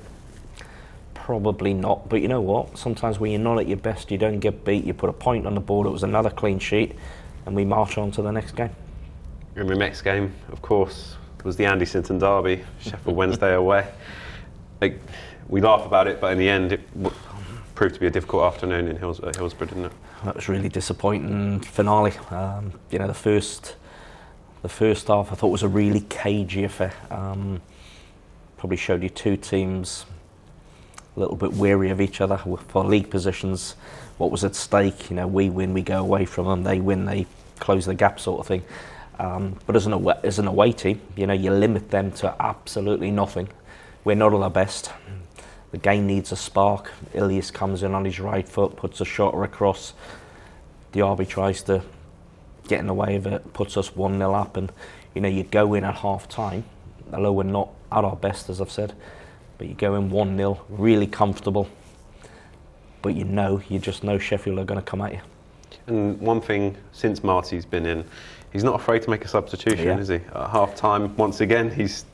Probably 1.29 1.75
not. 1.75 2.09
But 2.09 2.23
you 2.23 2.29
know 2.29 2.41
what? 2.41 2.79
Sometimes 2.79 3.21
when 3.21 3.31
you're 3.31 3.39
not 3.39 3.59
at 3.59 3.69
your 3.69 3.77
best, 3.77 4.11
you 4.11 4.17
don't 4.17 4.39
get 4.39 4.65
beat. 4.65 4.85
You 4.87 4.95
put 4.95 5.11
a 5.11 5.13
point 5.13 5.47
on 5.47 5.55
the 5.55 5.61
board. 5.61 5.87
It 5.87 5.91
was 5.91 6.03
another 6.03 6.31
clean 6.31 6.59
sheet, 6.59 6.95
and 7.45 7.55
we 7.55 7.67
march 7.67 7.99
on 7.99 8.11
to 8.13 8.23
the 8.23 8.31
next 8.31 8.57
game. 8.57 8.71
And 9.55 9.69
the 9.69 9.75
next 9.75 10.01
game, 10.01 10.33
of 10.51 10.63
course, 10.63 11.17
was 11.45 11.55
the 11.55 11.67
Andy 11.67 11.85
Sinton 11.85 12.19
derby, 12.19 12.65
Sheffield 12.81 13.15
Wednesday 13.15 13.53
away. 13.53 13.87
Like, 14.81 14.99
we 15.51 15.61
laugh 15.61 15.85
about 15.85 16.07
it, 16.07 16.19
but 16.19 16.33
in 16.33 16.39
the 16.39 16.49
end, 16.49 16.73
it 16.73 16.95
w- 17.03 17.15
proved 17.75 17.93
to 17.97 18.01
be 18.01 18.07
a 18.07 18.11
difficult 18.11 18.45
afternoon 18.45 18.89
in 18.89 18.97
Hills- 18.97 19.21
uh, 19.21 19.31
Hillsborough, 19.37 19.67
didn't 19.67 19.85
it? 19.85 19.93
that 20.25 20.35
was 20.35 20.49
really 20.49 20.71
disappointing 20.71 21.61
finale. 21.61 22.15
Um, 22.31 22.73
you 22.91 22.99
know, 22.99 23.07
the 23.07 23.13
first 23.13 23.77
the 24.63 24.69
first 24.71 25.09
half 25.09 25.31
I 25.31 25.35
thought 25.35 25.49
was 25.49 25.63
a 25.63 25.69
really 25.69 26.01
cagey 26.09 26.65
affair. 26.65 26.95
Um, 27.11 27.61
probably 28.57 28.79
showed 28.79 29.03
you 29.03 29.11
two 29.11 29.37
teams 29.37 30.07
a 31.19 31.21
little 31.21 31.37
bit 31.37 31.53
weary 31.55 31.91
of 31.91 32.01
each 32.01 32.21
other 32.21 32.39
for 32.69 32.85
league 32.85 33.11
positions. 33.11 33.75
What 34.19 34.31
was 34.31 34.45
at 34.45 34.55
stake? 34.55 35.11
You 35.11 35.17
know, 35.17 35.27
we 35.27 35.51
win, 35.51 35.75
we 35.75 35.83
go 35.83 35.99
away 35.99 36.25
from 36.25 36.47
them. 36.47 36.63
They 36.63 36.81
win, 36.81 37.07
they 37.07 37.27
close 37.59 37.87
the 37.87 37.95
gap, 37.95 38.21
sort 38.21 38.39
of 38.41 38.47
thing. 38.47 38.63
Um, 39.19 39.57
but 39.67 39.75
as 39.75 39.87
an, 39.87 39.93
away, 39.93 40.15
as 40.23 40.39
an 40.39 40.47
away 40.47 40.71
team, 40.71 41.01
you 41.17 41.27
know, 41.27 41.35
you 41.35 41.51
limit 41.51 41.91
them 41.91 42.13
to 42.13 42.35
absolutely 42.41 43.11
nothing. 43.11 43.49
We're 44.05 44.15
not 44.15 44.33
at 44.33 44.41
our 44.41 44.51
best. 44.51 44.93
The 45.73 45.79
game 45.79 46.07
needs 46.07 46.31
a 46.31 46.37
spark. 46.37 46.93
Ilias 47.15 47.51
comes 47.51 47.83
in 47.83 47.95
on 47.95 48.05
his 48.05 48.21
right 48.21 48.49
foot, 48.49 48.77
puts 48.77 49.01
a 49.01 49.05
shot 49.05 49.35
across. 49.35 49.95
Diaby 50.93 51.29
tries 51.29 51.63
to 51.65 51.83
get 52.69 52.79
in 52.79 52.87
the 52.87 52.95
way 52.95 53.17
of 53.17 53.27
it, 53.27 53.53
puts 53.53 53.77
us 53.77 53.97
1 53.97 54.19
0 54.19 54.35
up. 54.35 54.57
And, 54.57 54.71
you 55.17 55.21
know, 55.21 55.29
you 55.29 55.43
go 55.43 55.75
in 55.75 55.83
at 55.83 55.97
half 55.97 56.29
time, 56.29 56.65
although 57.13 57.33
we're 57.33 57.43
not 57.43 57.71
at 57.91 58.05
our 58.05 58.17
best, 58.17 58.49
as 58.49 58.61
I've 58.61 58.71
said, 58.71 58.95
but 59.59 59.67
you 59.69 59.75
go 59.75 59.97
in 59.97 60.09
1 60.09 60.37
0, 60.37 60.61
really 60.69 61.07
comfortable. 61.07 61.69
But 63.03 63.15
you 63.15 63.25
know, 63.25 63.61
you 63.69 63.79
just 63.79 64.03
know 64.05 64.19
Sheffield 64.19 64.59
are 64.59 64.65
going 64.65 64.81
to 64.81 64.87
come 64.87 65.01
at 65.03 65.13
you. 65.13 65.21
And 65.87 66.19
one 66.21 66.41
thing 66.41 66.77
since 66.93 67.23
Marty's 67.23 67.65
been 67.67 67.87
in, 67.87 68.05
he's 68.53 68.65
not 68.65 68.75
afraid 68.75 69.03
to 69.03 69.11
make 69.11 69.25
a 69.25 69.29
substitution, 69.29 69.87
Yeah. 69.87 69.99
is 69.99 70.09
he? 70.09 70.17
At 70.17 70.51
half 70.51 70.75
time, 70.75 71.15
once 71.17 71.41
again, 71.41 71.71
he's 71.71 72.05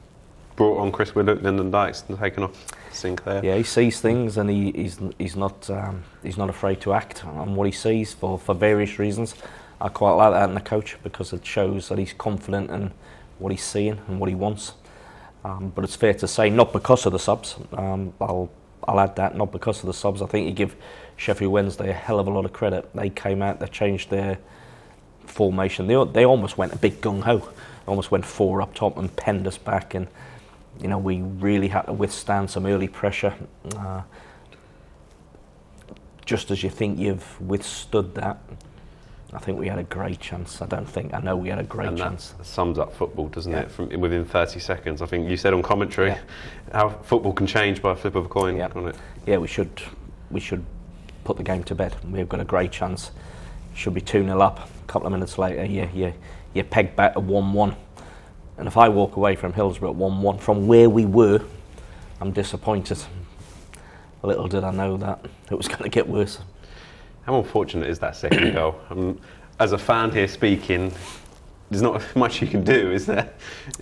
brought 0.57 0.79
on 0.79 0.93
Chris 0.93 1.15
Willock, 1.15 1.43
Lyndon 1.43 1.71
Dykes, 1.71 2.05
and 2.09 2.19
taken 2.19 2.45
off 2.45 2.67
Sinclair. 2.93 3.45
Yeah, 3.45 3.57
he 3.57 3.63
sees 3.65 4.01
things 4.01 4.37
and 4.37 4.49
he, 4.49 4.71
he's 4.73 5.01
he's 5.19 5.37
not 5.37 5.69
um, 5.69 6.05
he's 6.23 6.37
not 6.39 6.49
afraid 6.49 6.81
to 6.83 6.93
act 6.93 7.25
on 7.25 7.57
what 7.57 7.67
he 7.67 7.73
sees 7.73 8.15
for, 8.15 8.39
for 8.39 8.55
various 8.55 8.99
reasons. 8.99 9.35
I 9.81 9.89
quite 9.89 10.13
like 10.13 10.33
that 10.33 10.49
in 10.49 10.55
the 10.55 10.61
coach 10.61 10.97
because 11.03 11.33
it 11.33 11.45
shows 11.45 11.89
that 11.89 11.99
he's 11.99 12.13
confident 12.13 12.71
in 12.71 12.93
what 13.39 13.51
he's 13.51 13.65
seeing 13.65 13.99
and 14.07 14.21
what 14.21 14.29
he 14.29 14.35
wants. 14.37 14.75
Um, 15.45 15.73
but 15.75 15.85
it's 15.85 15.97
fair 15.97 16.15
to 16.15 16.29
say, 16.29 16.51
not 16.51 16.73
because 16.73 17.07
of 17.07 17.13
the 17.13 17.19
subs. 17.19 17.57
Um, 17.73 18.13
I'll 18.21 18.51
I'll 18.87 19.01
add 19.01 19.17
that 19.17 19.37
not 19.37 19.51
because 19.51 19.81
of 19.81 19.87
the 19.87 19.95
subs. 19.95 20.21
I 20.21 20.27
think 20.27 20.47
you 20.47 20.53
give 20.53 20.77
Sheffield 21.17 21.53
Wednesday 21.53 21.91
a 21.91 21.95
hell 21.95 22.19
of 22.19 22.27
a 22.27 22.31
lot 22.31 22.45
of 22.45 22.53
credit. 22.53 22.89
They 22.95 23.11
came 23.11 23.43
out, 23.43 23.61
they 23.61 23.67
changed 23.67 24.11
their 24.11 24.39
formation. 25.27 25.87
They 25.87 26.03
they 26.13 26.25
almost 26.25 26.59
went 26.59 26.73
a 26.73 26.77
big 26.77 27.01
gung 27.01 27.23
ho, 27.23 27.49
almost 27.87 28.11
went 28.11 28.25
four 28.25 28.63
up 28.63 28.75
top 28.75 28.97
and 28.97 29.15
penned 29.17 29.47
us 29.47 29.59
back 29.59 29.95
and 29.95 30.09
you 30.81 30.89
know, 30.89 30.99
we 30.99 31.23
really 31.23 31.69
had 31.69 31.83
to 31.83 31.93
withstand 31.93 32.51
some 32.51 32.67
early 32.67 32.89
pressure. 32.89 33.35
Uh, 33.77 34.03
just 36.25 36.51
as 36.51 36.63
you 36.63 36.71
think 36.71 36.99
you've 36.99 37.41
withstood 37.41 38.15
that, 38.15 38.39
I 39.33 39.39
think 39.39 39.59
we 39.59 39.67
had 39.69 39.79
a 39.79 39.85
great 39.85 40.21
chance. 40.21 40.63
I 40.63 40.67
don't 40.67 40.89
think, 40.89 41.13
I 41.13 41.21
know 41.21 41.37
we 41.37 41.49
had 41.49 41.59
a 41.59 41.65
great 41.65 41.89
and 41.89 41.99
chance. 41.99 42.31
that 42.39 42.45
sums 42.47 42.79
up 42.79 42.95
football, 42.95 43.29
doesn't 43.29 43.51
Yeah. 43.51 43.61
it? 43.61 43.71
From 43.71 43.89
within 44.01 44.25
30 44.25 44.61
seconds, 44.61 45.03
I 45.03 45.07
think 45.07 45.29
you 45.29 45.37
said 45.37 45.53
on 45.53 45.63
commentary 45.63 46.11
Yeah. 46.11 46.19
how 46.73 46.89
football 46.91 47.33
can 47.33 47.47
change 47.47 47.83
by 47.83 47.93
a 47.93 47.97
flip 47.97 48.15
of 48.15 48.27
a 48.27 48.29
coin, 48.29 48.57
Yeah. 48.57 48.69
can't 48.69 48.87
it? 48.89 48.97
Yeah, 49.27 49.39
we 49.39 49.49
should, 49.49 49.71
we 50.31 50.39
should 50.41 50.65
put 51.25 51.37
the 51.37 51.43
game 51.43 51.65
to 51.65 51.75
bed. 51.75 51.97
We've 52.09 52.29
got 52.29 52.41
a 52.41 52.45
great 52.45 52.71
chance. 52.71 53.11
Should 53.75 53.95
be 53.95 54.01
2 54.01 54.23
0 54.25 54.41
up. 54.41 54.61
A 54.61 54.87
couple 54.87 55.07
of 55.07 55.13
minutes 55.13 55.37
later, 55.37 55.65
you, 55.65 55.89
you, 55.93 56.13
you 56.53 56.63
peg 56.63 56.95
back 56.95 57.15
to 57.15 57.21
1 57.21 57.53
1. 57.53 57.75
And 58.57 58.69
if 58.69 58.77
I 58.77 58.89
walk 58.89 59.17
away 59.17 59.35
from 59.35 59.53
Hillsborough 59.53 59.91
at 59.91 59.97
1 59.97 60.23
1 60.23 60.39
from 60.39 60.69
where 60.69 60.89
we 60.89 61.07
were, 61.07 61.41
I'm 62.21 62.31
disappointed. 62.31 62.99
Little 64.23 64.47
did 64.49 64.63
I 64.65 64.71
know 64.71 64.97
that 64.99 65.27
it 65.51 65.55
was 65.57 65.67
going 65.69 65.83
to 65.83 65.89
get 65.89 66.09
worse. 66.09 66.39
How 67.27 67.39
unfortunate 67.39 67.89
is 67.89 67.99
that 68.01 68.17
second 68.17 68.53
goal? 68.55 68.79
Um, 68.91 69.19
as 69.59 69.73
a 69.73 69.79
fan 69.79 70.11
here 70.11 70.29
speaking, 70.29 70.93
there's 71.71 71.83
not 71.83 72.03
much 72.17 72.43
you 72.43 72.47
can 72.47 72.63
do, 72.65 72.93
is 72.93 73.07
there? 73.07 73.33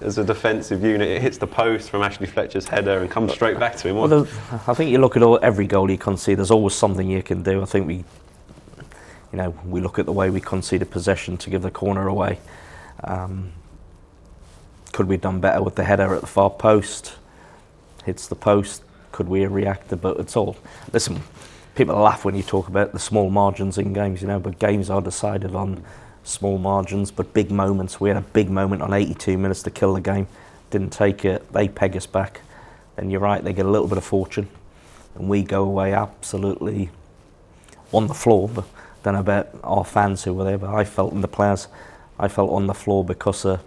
As 0.01 0.19
a 0.19 0.25
defensive 0.25 0.85
unit, 0.85 1.09
it 1.09 1.23
hits 1.23 1.39
the 1.39 1.47
post 1.47 1.91
from 1.91 2.03
Ashley 2.03 2.27
Fletcher's 2.27 2.69
header 2.69 3.01
and 3.01 3.11
comes 3.11 3.33
straight 3.33 3.59
back 3.59 3.77
to 3.77 3.89
him. 3.89 3.97
Well, 3.97 4.29
I 4.67 4.75
think 4.75 4.91
you 4.91 4.99
look 4.99 5.17
at 5.17 5.23
all, 5.23 5.41
every 5.43 5.67
goal 5.67 5.91
you 5.91 5.99
concede. 5.99 6.39
There's 6.39 6.53
always 6.53 6.75
something 6.75 7.09
you 7.09 7.23
can 7.23 7.43
do. 7.43 7.63
I 7.63 7.65
think 7.65 7.89
we, 7.89 7.97
you 7.97 9.39
know, 9.39 9.51
we 9.65 9.81
look 9.81 9.99
at 9.99 10.07
the 10.07 10.13
way 10.13 10.31
we 10.31 10.41
conceded 10.41 10.91
possession 10.91 11.37
to 11.39 11.51
give 11.51 11.63
the 11.63 11.71
corner 11.71 12.07
away. 12.07 12.39
Um, 13.03 13.53
could 14.93 15.09
we 15.09 15.17
have 15.17 15.23
done 15.23 15.41
better 15.41 15.63
with 15.63 15.75
the 15.75 15.85
header 15.85 16.15
at 16.15 16.21
the 16.21 16.27
far 16.27 16.51
post? 16.51 17.15
Hits 18.05 18.29
the 18.29 18.37
post. 18.37 18.85
Could 19.11 19.29
we 19.29 19.41
have 19.41 19.53
reacted? 19.53 20.01
But 20.01 20.19
it's 20.19 20.37
all. 20.37 20.57
Listen, 20.93 21.23
people 21.75 21.97
laugh 21.97 22.25
when 22.25 22.35
you 22.35 22.43
talk 22.43 22.69
about 22.69 22.93
the 22.93 22.99
small 22.99 23.31
margins 23.31 23.79
in 23.79 23.93
games, 23.93 24.23
you 24.23 24.29
know, 24.29 24.39
but 24.39 24.59
games 24.59 24.91
are 24.91 25.01
decided 25.01 25.55
on 25.55 25.83
small 26.25 26.59
margins. 26.59 27.11
But 27.11 27.33
big 27.33 27.51
moments. 27.51 28.01
We 28.01 28.09
had 28.09 28.19
a 28.19 28.23
big 28.23 28.51
moment 28.51 28.83
on 28.83 28.93
82 28.93 29.39
minutes 29.39 29.63
to 29.65 29.71
kill 29.71 29.95
the 29.95 30.01
game. 30.01 30.27
Didn't 30.71 30.91
take 30.91 31.25
it. 31.25 31.53
They 31.53 31.69
peg 31.69 31.97
us 31.97 32.07
back. 32.07 32.41
And 32.97 33.11
you're 33.11 33.21
right, 33.21 33.43
they 33.43 33.53
get 33.53 33.67
a 33.67 33.71
little 33.71 33.89
bit 33.89 33.99
of 33.99 34.05
fortune. 34.05 34.49
And 35.15 35.29
we 35.29 35.43
go 35.43 35.65
away 35.65 35.93
absolutely 35.93 36.91
on 37.93 38.07
the 38.07 38.15
floor. 38.15 38.49
But 38.49 38.65
know 39.05 39.19
about 39.19 39.49
our 39.65 39.85
fans 39.85 40.25
who 40.25 40.35
were 40.35 40.45
there, 40.45 40.59
but 40.59 40.71
I 40.71 40.85
felt 40.85 41.13
in 41.13 41.23
the 41.23 41.29
players, 41.29 41.69
I 42.19 42.29
felt 42.29 42.51
on 42.53 42.67
the 42.67 42.75
floor 42.75 43.05
because 43.05 43.45
of 43.45 43.61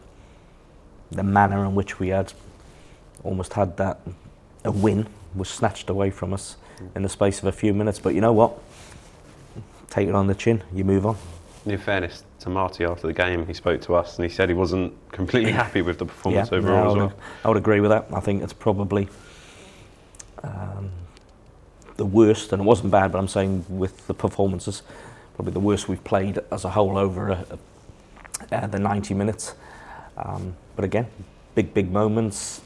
the 1.12 1.24
manner 1.24 1.66
in 1.66 1.76
which 1.76 2.00
we 2.00 2.10
had 2.10 2.34
almost 3.24 3.54
had 3.54 3.78
that 3.78 4.00
a 4.64 4.72
win 4.72 5.08
was 5.36 5.50
snatched 5.50 5.90
away 5.90 6.10
from 6.10 6.34
us 6.34 6.56
in 6.96 7.02
the 7.04 7.10
space 7.10 7.40
of 7.40 7.46
a 7.46 7.52
few 7.52 7.74
minutes. 7.74 8.00
But 8.00 8.16
you 8.16 8.22
know 8.22 8.34
what? 8.34 8.58
Take 9.90 10.08
it 10.08 10.16
on 10.16 10.28
the 10.28 10.36
chin. 10.36 10.64
You 10.74 10.84
move 10.84 11.06
on. 11.06 11.18
In 11.66 11.78
fairness 11.78 12.24
to 12.42 12.50
Marty, 12.50 12.86
after 12.86 13.08
the 13.08 13.14
game, 13.14 13.48
he 13.48 13.54
spoke 13.54 13.82
to 13.82 13.96
us 13.96 14.18
and 14.18 14.30
he 14.30 14.34
said 14.34 14.50
he 14.50 14.56
wasn't 14.56 14.94
completely 15.12 15.52
happy 15.52 15.82
with 15.82 15.98
the 15.98 16.06
performance 16.06 16.52
yeah, 16.52 16.58
overall 16.58 16.76
no, 16.76 16.84
I, 16.84 16.88
as 16.88 16.94
would, 16.94 17.02
well. 17.02 17.14
I 17.44 17.48
would 17.48 17.58
agree 17.58 17.80
with 17.80 17.92
that. 17.92 18.08
I 18.14 18.20
think 18.20 18.44
it's 18.44 18.54
probably 18.54 19.08
um, 20.44 20.92
the 21.98 22.06
worst, 22.06 22.54
and 22.54 22.62
it 22.62 22.66
wasn't 22.66 22.92
bad, 22.92 23.12
but 23.12 23.18
I'm 23.18 23.28
saying 23.28 23.66
with 23.70 24.06
the 24.08 24.14
performances, 24.14 24.84
probably 25.36 25.54
the 25.54 25.60
worst 25.60 25.88
we've 25.88 26.04
played 26.04 26.40
as 26.52 26.66
a 26.66 26.70
whole 26.70 26.98
over 26.98 27.30
a, 27.30 27.46
a, 28.52 28.56
uh, 28.56 28.68
the 28.68 28.80
90 28.80 29.14
minutes. 29.14 29.56
Um, 30.18 30.56
but 30.76 30.86
again, 30.86 31.08
big, 31.56 31.74
big 31.74 31.92
moments 31.92 32.62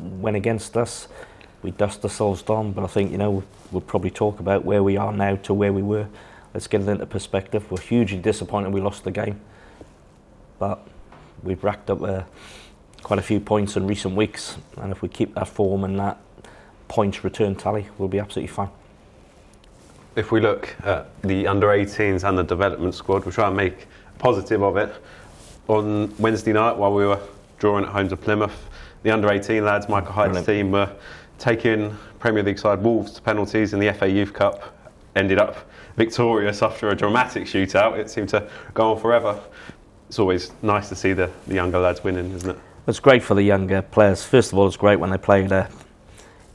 went 0.00 0.36
against 0.36 0.76
us. 0.76 1.08
We 1.64 1.70
dust 1.70 2.04
ourselves 2.04 2.42
down, 2.42 2.72
but 2.72 2.84
I 2.84 2.88
think, 2.88 3.10
you 3.10 3.16
know, 3.16 3.42
we'll 3.72 3.80
probably 3.80 4.10
talk 4.10 4.38
about 4.38 4.66
where 4.66 4.82
we 4.82 4.98
are 4.98 5.14
now 5.14 5.36
to 5.36 5.54
where 5.54 5.72
we 5.72 5.80
were. 5.80 6.06
Let's 6.52 6.66
get 6.66 6.82
it 6.82 6.88
into 6.88 7.06
perspective. 7.06 7.68
We're 7.70 7.80
hugely 7.80 8.18
disappointed 8.18 8.70
we 8.70 8.82
lost 8.82 9.02
the 9.04 9.10
game, 9.10 9.40
but 10.58 10.86
we've 11.42 11.64
racked 11.64 11.88
up 11.88 12.02
uh, 12.02 12.24
quite 13.02 13.18
a 13.18 13.22
few 13.22 13.40
points 13.40 13.78
in 13.78 13.86
recent 13.86 14.14
weeks, 14.14 14.58
and 14.76 14.92
if 14.92 15.00
we 15.00 15.08
keep 15.08 15.34
that 15.36 15.48
form 15.48 15.84
and 15.84 15.98
that 15.98 16.18
points 16.88 17.24
return 17.24 17.54
tally, 17.54 17.86
we'll 17.96 18.08
be 18.08 18.18
absolutely 18.18 18.54
fine. 18.54 18.68
If 20.16 20.32
we 20.32 20.40
look 20.40 20.76
at 20.84 21.08
the 21.22 21.46
under 21.46 21.68
18s 21.68 22.28
and 22.28 22.36
the 22.36 22.44
development 22.44 22.94
squad, 22.94 23.24
we'll 23.24 23.32
try 23.32 23.46
and 23.46 23.56
make 23.56 23.86
a 24.14 24.18
positive 24.18 24.62
of 24.62 24.76
it. 24.76 24.94
On 25.68 26.14
Wednesday 26.18 26.52
night, 26.52 26.76
while 26.76 26.92
we 26.92 27.06
were 27.06 27.20
drawing 27.58 27.84
at 27.84 27.90
home 27.90 28.10
to 28.10 28.18
Plymouth, 28.18 28.68
the 29.02 29.10
under 29.10 29.30
18 29.30 29.64
lads, 29.64 29.88
Michael 29.88 30.12
Hyde's 30.12 30.32
Brilliant. 30.32 30.46
team, 30.46 30.70
were 30.70 30.90
taking 31.38 31.96
Premier 32.18 32.42
League 32.42 32.58
side 32.58 32.82
Wolves 32.82 33.12
to 33.12 33.22
penalties 33.22 33.72
in 33.72 33.80
the 33.80 33.92
FA 33.92 34.08
Youth 34.08 34.32
Cup. 34.32 34.74
Ended 35.16 35.38
up 35.38 35.68
victorious 35.96 36.62
after 36.62 36.88
a 36.88 36.96
dramatic 36.96 37.44
shootout. 37.44 37.98
It 37.98 38.10
seemed 38.10 38.28
to 38.30 38.48
go 38.72 38.92
on 38.92 39.00
forever. 39.00 39.40
It's 40.08 40.18
always 40.18 40.52
nice 40.62 40.88
to 40.88 40.96
see 40.96 41.12
the, 41.12 41.30
the 41.46 41.54
younger 41.54 41.78
lads 41.78 42.02
winning, 42.02 42.32
isn't 42.32 42.50
it? 42.50 42.58
It's 42.86 43.00
great 43.00 43.22
for 43.22 43.34
the 43.34 43.42
younger 43.42 43.82
players. 43.82 44.24
First 44.24 44.52
of 44.52 44.58
all, 44.58 44.66
it's 44.66 44.76
great 44.76 44.96
when 44.96 45.10
they 45.10 45.18
play 45.18 45.44
at 45.44 45.52
a, 45.52 45.68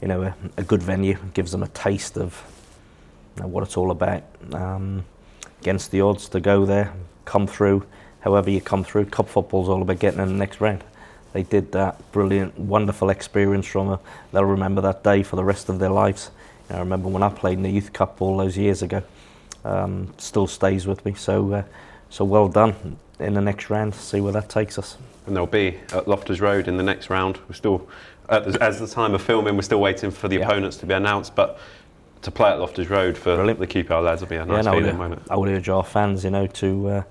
you 0.00 0.08
know, 0.08 0.22
a, 0.22 0.34
a 0.56 0.62
good 0.62 0.82
venue. 0.82 1.12
It 1.12 1.34
gives 1.34 1.52
them 1.52 1.62
a 1.62 1.68
taste 1.68 2.16
of 2.16 2.40
you 3.36 3.42
know, 3.42 3.48
what 3.48 3.64
it's 3.64 3.76
all 3.76 3.90
about. 3.90 4.22
Um, 4.52 5.04
against 5.60 5.90
the 5.90 6.00
odds 6.00 6.28
to 6.30 6.40
go 6.40 6.64
there, 6.64 6.92
come 7.24 7.46
through, 7.46 7.84
however 8.20 8.50
you 8.50 8.60
come 8.60 8.84
through. 8.84 9.06
Cup 9.06 9.28
football's 9.28 9.68
all 9.68 9.82
about 9.82 9.98
getting 9.98 10.20
in 10.20 10.28
the 10.28 10.34
next 10.34 10.60
round. 10.60 10.84
They 11.32 11.42
did 11.44 11.72
that 11.72 12.00
brilliant, 12.12 12.58
wonderful 12.58 13.10
experience 13.10 13.66
from 13.66 13.88
a. 13.88 14.00
They'll 14.32 14.44
remember 14.44 14.80
that 14.82 15.04
day 15.04 15.22
for 15.22 15.36
the 15.36 15.44
rest 15.44 15.68
of 15.68 15.78
their 15.78 15.90
lives. 15.90 16.30
You 16.68 16.74
know, 16.74 16.76
I 16.78 16.80
remember 16.82 17.08
when 17.08 17.22
I 17.22 17.28
played 17.28 17.58
in 17.58 17.62
the 17.62 17.70
youth 17.70 17.92
cup 17.92 18.20
all 18.20 18.36
those 18.36 18.56
years 18.58 18.82
ago. 18.82 19.02
Um, 19.64 20.12
still 20.18 20.46
stays 20.46 20.86
with 20.86 21.04
me. 21.04 21.14
So, 21.14 21.52
uh, 21.52 21.62
so 22.08 22.24
well 22.24 22.48
done 22.48 22.96
in 23.18 23.34
the 23.34 23.40
next 23.40 23.70
round. 23.70 23.94
See 23.94 24.20
where 24.20 24.32
that 24.32 24.48
takes 24.48 24.78
us. 24.78 24.96
and 25.26 25.36
they'll 25.36 25.46
be 25.46 25.78
at 25.92 26.08
Loftus 26.08 26.40
Road 26.40 26.66
in 26.66 26.76
the 26.76 26.82
next 26.82 27.10
round. 27.10 27.38
We're 27.48 27.54
still, 27.54 27.86
at 28.28 28.44
the, 28.50 28.60
as 28.62 28.80
the 28.80 28.86
time 28.88 29.14
of 29.14 29.22
filming, 29.22 29.54
we're 29.54 29.62
still 29.62 29.80
waiting 29.80 30.10
for 30.10 30.26
the 30.26 30.38
Yeah. 30.38 30.46
opponents 30.46 30.76
to 30.78 30.86
be 30.86 30.94
announced. 30.94 31.36
But 31.36 31.58
to 32.22 32.30
play 32.32 32.50
at 32.50 32.58
Loftus 32.58 32.88
Road 32.90 33.16
for 33.16 33.36
Brilliant. 33.36 33.60
the 33.60 33.66
QPR 33.66 34.02
lads 34.02 34.22
will 34.22 34.28
be 34.28 34.36
a 34.36 34.44
nice 34.44 34.64
would, 34.64 34.74
feeling, 34.74 34.98
won't 34.98 35.12
it? 35.12 35.20
I 35.30 35.36
would 35.36 35.48
urge 35.50 35.68
our 35.68 35.84
fans, 35.84 36.24
you 36.24 36.30
know, 36.30 36.46
to 36.48 36.88
uh, 36.88 37.02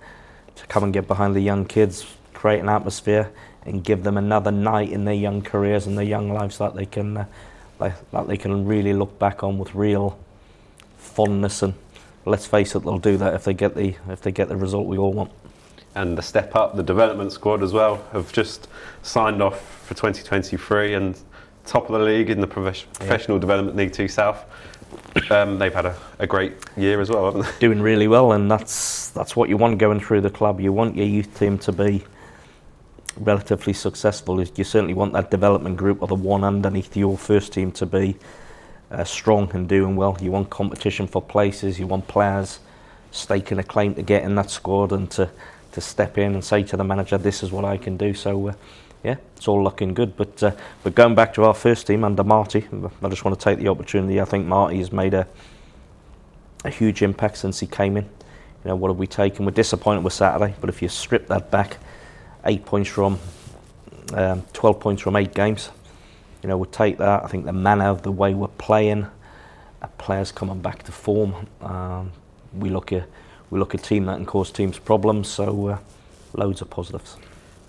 to 0.56 0.68
come 0.68 0.84
and 0.84 0.92
get 0.92 1.08
behind 1.08 1.36
the 1.36 1.40
young 1.42 1.64
kids, 1.66 2.06
create 2.34 2.60
an 2.60 2.68
atmosphere, 2.68 3.32
and 3.66 3.84
give 3.84 4.04
them 4.04 4.18
another 4.18 4.52
night 4.52 4.90
in 4.92 5.06
their 5.06 5.14
young 5.14 5.42
careers 5.42 5.86
and 5.86 5.98
their 5.98 6.06
young 6.06 6.32
lives 6.32 6.58
that 6.58 6.76
they 6.76 6.86
can 6.86 7.18
uh, 7.18 7.26
that 7.80 8.28
they 8.28 8.38
can 8.38 8.66
really 8.66 8.94
look 8.94 9.18
back 9.20 9.44
on 9.44 9.58
with 9.58 9.74
real 9.74 10.20
fondness. 10.98 11.62
And 11.62 11.74
let's 12.26 12.46
face 12.46 12.76
it, 12.76 12.80
they'll 12.80 12.98
do 12.98 13.18
that 13.18 13.34
if 13.34 13.44
they 13.44 13.54
get 13.54 13.76
the 13.76 13.96
if 14.10 14.22
they 14.22 14.32
get 14.32 14.50
the 14.50 14.58
result 14.58 14.88
we 14.88 14.98
all 14.98 15.14
want. 15.14 15.32
And 15.96 16.18
the 16.18 16.22
step 16.22 16.56
up, 16.56 16.76
the 16.76 16.84
development 16.84 17.32
squad 17.32 17.64
as 17.64 17.74
well, 17.74 18.04
have 18.14 18.32
just 18.32 18.68
signed 19.02 19.42
off 19.42 19.86
for 19.86 19.96
2023 19.96 20.94
and 20.94 21.20
top 21.66 21.90
of 21.90 22.00
the 22.00 22.06
league 22.06 22.30
in 22.30 22.42
the 22.42 22.48
profes- 22.48 22.86
Professional 22.94 23.40
Development 23.40 23.76
League 23.76 23.92
2 23.92 24.08
South. 24.08 24.46
Um, 25.30 25.58
they've 25.58 25.74
had 25.74 25.86
a, 25.86 25.96
a 26.20 26.28
great 26.28 26.54
year 26.78 27.02
as 27.02 27.10
well, 27.10 27.26
haven't 27.26 27.42
they? 27.42 27.60
doing 27.60 27.82
really 27.82 28.08
well, 28.08 28.32
and 28.34 28.50
that's 28.50 29.10
that's 29.10 29.36
what 29.36 29.50
you 29.50 29.58
want 29.58 29.78
going 29.78 30.00
through 30.00 30.22
the 30.22 30.30
club. 30.30 30.60
You 30.60 30.72
want 30.72 30.96
your 30.96 31.08
youth 31.08 31.38
team 31.38 31.58
to 31.60 31.72
be 31.72 32.04
relatively 33.18 33.74
successful. 33.74 34.42
You 34.42 34.64
certainly 34.64 34.94
want 34.94 35.14
that 35.14 35.32
development 35.32 35.78
group 35.78 36.02
or 36.02 36.08
the 36.08 36.16
one 36.16 36.44
underneath 36.44 36.96
your 36.96 37.18
first 37.18 37.54
team 37.54 37.72
to 37.74 37.86
be 37.86 38.18
uh, 38.92 39.04
strong 39.04 39.50
and 39.54 39.68
doing 39.68 39.96
well. 39.96 40.18
You 40.22 40.32
want 40.32 40.50
competition 40.50 41.08
for 41.08 41.22
places. 41.22 41.80
You 41.80 41.88
want 41.88 42.08
players 42.08 42.60
staking 43.12 43.60
a 43.60 43.64
claim 43.64 43.96
to 43.96 44.02
get 44.02 44.24
in 44.24 44.36
that 44.36 44.50
squad 44.50 44.92
and 44.92 45.10
to 45.12 45.30
to 45.72 45.82
step 45.82 46.18
in 46.18 46.34
and 46.34 46.44
say 46.44 46.64
to 46.64 46.78
the 46.78 46.84
manager, 46.84 47.18
"This 47.18 47.44
is 47.44 47.52
what 47.52 47.66
I 47.66 47.78
can 47.78 47.98
do." 47.98 48.14
So. 48.14 48.50
Uh, 48.50 48.54
yeah, 49.02 49.16
it's 49.38 49.48
all 49.48 49.64
looking 49.64 49.94
good. 49.94 50.18
But 50.18 50.44
uh, 50.44 50.52
but 50.84 50.94
going 50.94 51.16
back 51.16 51.34
to 51.36 51.46
our 51.46 51.54
first 51.54 51.88
team 51.88 52.04
under 52.04 52.22
Marty, 52.22 52.68
I 53.02 53.08
just 53.08 53.24
want 53.24 53.40
to 53.40 53.42
take 53.42 53.58
the 53.58 53.70
opportunity. 53.70 54.20
I 54.20 54.26
think 54.26 54.46
Marty 54.46 54.78
has 54.80 54.92
made 54.92 55.14
a 55.14 55.26
a 56.66 56.70
huge 56.70 57.02
impact 57.02 57.38
since 57.38 57.60
he 57.60 57.68
came 57.68 57.98
in. 57.98 58.04
You 58.04 58.70
know, 58.70 58.76
what 58.76 58.90
have 58.90 58.98
we 58.98 59.08
taken? 59.08 59.46
We're 59.46 59.52
disappointed 59.52 60.04
with 60.04 60.14
Saturday, 60.14 60.54
but 60.60 60.70
if 60.70 60.82
you 60.82 60.90
strip 60.90 61.28
that 61.28 61.50
back, 61.50 61.78
eight 62.46 62.66
points 62.66 62.90
from 62.90 63.20
um, 64.14 64.44
12 64.54 64.80
points 64.80 65.02
from 65.02 65.16
eight 65.16 65.34
games, 65.34 65.70
you 66.42 66.50
know, 66.50 66.58
we'll 66.58 66.66
take 66.72 66.98
that. 66.98 67.24
I 67.24 67.28
think 67.28 67.46
the 67.46 67.54
manner 67.54 67.88
of 67.88 68.02
the 68.02 68.12
way 68.12 68.34
we're 68.34 68.48
playing, 68.48 69.06
uh, 69.82 69.88
players 69.98 70.32
coming 70.32 70.62
back 70.62 70.84
to 70.84 70.92
form. 70.92 71.48
Um, 71.62 72.12
we 72.58 72.70
look 72.70 72.92
at 72.94 73.08
we 73.52 73.60
look 73.60 73.74
a 73.74 73.78
team 73.78 74.06
that 74.06 74.16
can 74.16 74.26
cause 74.26 74.52
teams 74.52 74.78
problems. 74.78 75.28
So 75.28 75.68
uh, 75.68 75.78
loads 76.34 76.62
of 76.62 76.70
positives. 76.70 77.18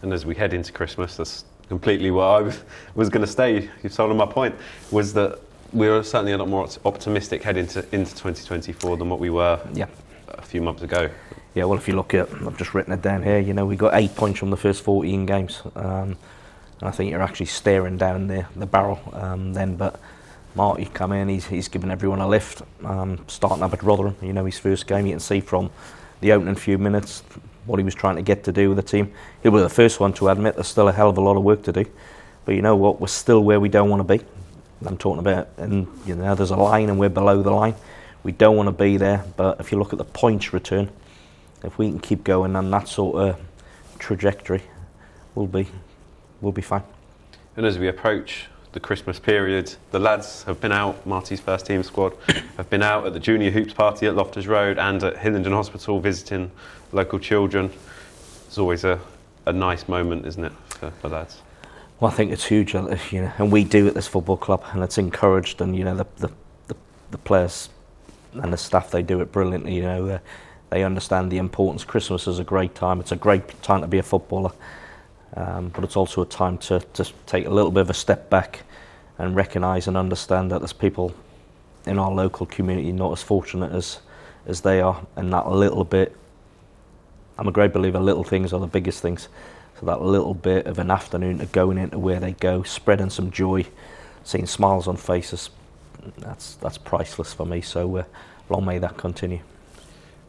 And 0.03 0.13
as 0.13 0.25
we 0.27 0.35
head 0.35 0.53
into 0.53 0.73
Christmas, 0.73 1.17
that's 1.17 1.45
completely 1.69 2.11
what 2.11 2.25
I 2.25 2.41
was, 2.43 2.63
was 2.95 3.09
going 3.09 3.25
to 3.25 3.31
say. 3.33 3.69
You've 3.83 3.93
sold 3.93 4.11
on 4.11 4.17
my 4.17 4.27
point. 4.27 4.55
Was 4.91 5.13
that 5.15 5.39
we 5.73 5.89
were 5.89 6.03
certainly 6.03 6.33
a 6.33 6.39
lot 6.39 6.49
more 6.49 6.69
optimistic 6.85 7.43
heading 7.43 7.65
into, 7.65 7.81
into 7.95 8.11
2024 8.13 8.97
than 8.97 9.09
what 9.09 9.21
we 9.21 9.31
were 9.31 9.59
Yeah. 9.73 9.87
a 10.29 10.43
few 10.43 10.61
months 10.61 10.83
ago. 10.83 11.09
Yeah, 11.55 11.65
well, 11.65 11.79
if 11.79 11.89
you 11.89 11.97
look 11.97 12.15
at, 12.15 12.33
I've 12.33 12.57
just 12.57 12.75
written 12.75 12.93
it 12.93 13.03
down 13.03 13.25
here. 13.25 13.41
You 13.41 13.55
know, 13.55 13.67
we 13.67 13.75
got 13.75 13.95
eight 13.95 14.15
points 14.15 14.39
from 14.39 14.51
the 14.51 14.57
first 14.57 14.85
14 14.85 15.27
games, 15.27 15.63
um, 15.75 16.17
and 16.81 16.89
I 16.89 16.93
think 16.93 17.11
you're 17.11 17.23
actually 17.23 17.47
staring 17.47 17.97
down 17.97 18.29
the 18.29 18.47
the 18.55 18.67
barrel 18.67 19.01
um, 19.13 19.53
then. 19.53 19.75
But 19.75 19.99
Marty 20.55 20.85
come 20.87 21.11
in, 21.11 21.29
he's 21.29 21.47
he's 21.47 21.67
given 21.67 21.91
everyone 21.91 22.21
a 22.21 22.29
lift. 22.29 22.63
Um, 22.85 23.25
starting 23.27 23.65
up 23.65 23.73
at 23.73 23.83
Rotherham, 23.83 24.17
you 24.23 24.33
know, 24.33 24.45
his 24.45 24.61
first 24.61 24.87
game, 24.87 25.07
you 25.07 25.13
can 25.13 25.21
see 25.21 25.41
from 25.41 25.71
the 26.21 26.31
opening 26.33 26.55
few 26.55 26.79
minutes 26.79 27.25
what 27.67 27.79
he 27.79 27.85
was 27.85 27.97
trying 27.97 28.17
to 28.17 28.23
get 28.23 28.45
to 28.45 28.53
do 28.53 28.69
with 28.69 28.77
the 28.77 28.83
team. 28.83 29.13
He'll 29.43 29.53
be 29.53 29.59
the 29.59 29.69
first 29.69 29.99
one 29.99 30.13
to 30.15 30.29
admit 30.29 30.55
there's 30.55 30.69
still 30.69 30.89
a 30.89 30.93
hell 30.93 31.11
of 31.11 31.19
a 31.19 31.21
lot 31.21 31.37
of 31.37 31.43
work 31.43 31.65
to 31.65 31.73
do, 31.73 31.85
but 32.45 32.55
you 32.55 32.63
know 32.63 32.77
what, 32.77 33.01
we're 33.01 33.09
still 33.09 33.43
where 33.43 33.59
we 33.59 33.69
don't 33.69 33.91
want 33.91 34.07
to 34.07 34.19
be. 34.19 34.25
I'm 34.87 34.97
talking 34.97 35.19
about, 35.19 35.49
and 35.57 35.89
you 36.07 36.15
know, 36.15 36.35
there's 36.37 36.53
a 36.53 36.57
line 36.57 36.89
and 36.89 36.99
we're 36.99 37.11
below 37.11 37.43
the 37.43 37.51
line. 37.51 37.75
We 38.23 38.33
don't 38.33 38.57
want 38.57 38.69
to 38.69 38.73
be 38.73 38.97
there, 38.97 39.25
but 39.37 39.59
if 39.61 39.73
you 39.73 39.79
look 39.79 39.93
at 39.93 39.99
the 39.99 40.05
points 40.05 40.53
return, 40.53 40.91
if 41.65 41.79
we 41.79 41.89
can 41.89 41.99
keep 41.99 42.25
going 42.25 42.57
on 42.57 42.71
that 42.71 42.89
sort 42.89 43.17
of 43.17 43.41
trajectory, 43.99 44.63
we'll 45.35 45.47
be 45.47 45.67
we'll 46.41 46.53
be 46.53 46.63
fine. 46.63 46.83
And 47.57 47.67
as 47.67 47.79
we 47.79 47.89
approach 47.89 48.47
the 48.73 48.81
Christmas 48.81 49.19
period, 49.19 49.75
the 49.91 49.99
lads 49.99 50.45
have 50.45 50.61
been 50.61 50.73
out, 50.73 51.05
Marty's 51.05 51.41
first 51.41 51.67
team 51.67 51.83
squad, 51.83 52.15
have 52.57 52.71
been 52.71 52.83
out 52.83 53.07
at 53.07 53.13
the 53.13 53.21
junior 53.21 53.51
hoops 53.51 53.73
party 53.73 54.07
at 54.07 54.15
Loftus 54.15 54.47
Road 54.47 54.79
and 54.79 55.03
at 55.03 55.19
Hillingdon 55.19 55.53
Hospital 55.53 55.99
visiting 56.01 56.51
local 56.93 57.19
children. 57.19 57.71
It's 58.47 58.59
always 58.59 58.85
a, 58.85 59.01
a 59.47 59.53
nice 59.53 59.89
moment, 59.89 60.27
isn't 60.27 60.45
it, 60.45 60.53
for 60.69 60.93
the 61.03 61.09
lads? 61.09 61.43
Well, 61.99 62.11
I 62.11 62.15
think 62.15 62.33
it's 62.33 62.47
huge, 62.47 62.75
uh, 62.75 62.97
you 63.11 63.23
know, 63.23 63.33
and 63.39 63.53
we 63.53 63.65
do 63.65 63.87
at 63.87 63.95
this 63.95 64.07
football 64.07 64.37
club, 64.37 64.65
and 64.73 64.83
it's 64.83 64.97
encouraged, 64.97 65.61
and 65.61 65.77
you 65.77 65.85
know, 65.85 65.95
the 65.95 66.07
the, 66.17 66.31
the, 66.69 66.77
the 67.11 67.19
players 67.19 67.69
and 68.33 68.53
the 68.53 68.57
staff 68.57 68.91
they 68.91 69.03
do 69.03 69.21
it 69.21 69.33
brilliantly. 69.33 69.75
You 69.75 69.83
know, 69.83 70.09
uh, 70.09 70.19
they 70.71 70.85
understand 70.85 71.31
the 71.31 71.39
importance. 71.39 71.85
Christmas 71.85 72.27
is 72.27 72.39
a 72.39 72.45
great 72.45 72.75
time. 72.75 73.01
It's 73.01 73.13
a 73.13 73.17
great 73.17 73.63
time 73.63 73.81
to 73.83 73.87
be 73.87 73.99
a 73.99 74.03
footballer, 74.03 74.53
um, 75.37 75.69
but 75.69 75.85
it's 75.85 75.97
also 75.97 76.23
a 76.23 76.27
time 76.27 76.59
to 76.59 76.81
to 76.95 77.13
take 77.27 77.47
a 77.47 77.51
little 77.51 77.71
bit 77.71 77.81
of 77.81 77.91
a 77.91 77.95
step 77.95 78.31
back 78.31 78.63
and 79.19 79.37
recognise 79.37 79.87
and 79.87 79.97
understand 79.97 80.51
that 80.51 80.61
there's 80.61 80.73
people 80.73 81.15
in 81.87 81.99
our 81.99 82.11
local 82.11 82.47
community 82.47 82.93
not 82.93 83.13
as 83.13 83.23
fortunate 83.23 83.73
as 83.73 83.99
as 84.47 84.63
they 84.63 84.81
are, 84.81 85.05
and 85.17 85.33
that 85.33 85.49
little 85.51 85.85
bit. 85.85 86.17
I'm 87.39 87.49
a 87.49 87.53
great 87.53 87.73
believer. 87.73 87.99
Little 87.99 88.25
things 88.25 88.53
are 88.53 88.61
the 88.61 88.67
biggest 88.67 89.01
things. 89.01 89.29
So 89.79 89.87
that 89.87 90.03
little 90.03 90.35
bit 90.35 90.67
of 90.67 90.79
an 90.79 90.91
afternoon 90.91 91.47
going 91.53 91.79
into 91.79 91.99
where 91.99 92.21
they 92.21 92.33
go, 92.33 92.63
spreading 92.63 93.09
some 93.09 93.31
joy, 93.31 93.65
seeing 94.25 94.47
smiles 94.47 94.87
on 94.87 94.97
faces, 94.97 95.49
that's 96.19 96.57
that's 96.57 96.79
priceless 96.79 97.33
for 97.33 97.47
me. 97.47 97.61
So 97.61 97.97
uh, 97.97 98.05
long 98.49 98.65
may 98.67 98.79
that 98.79 98.97
continue. 98.97 99.41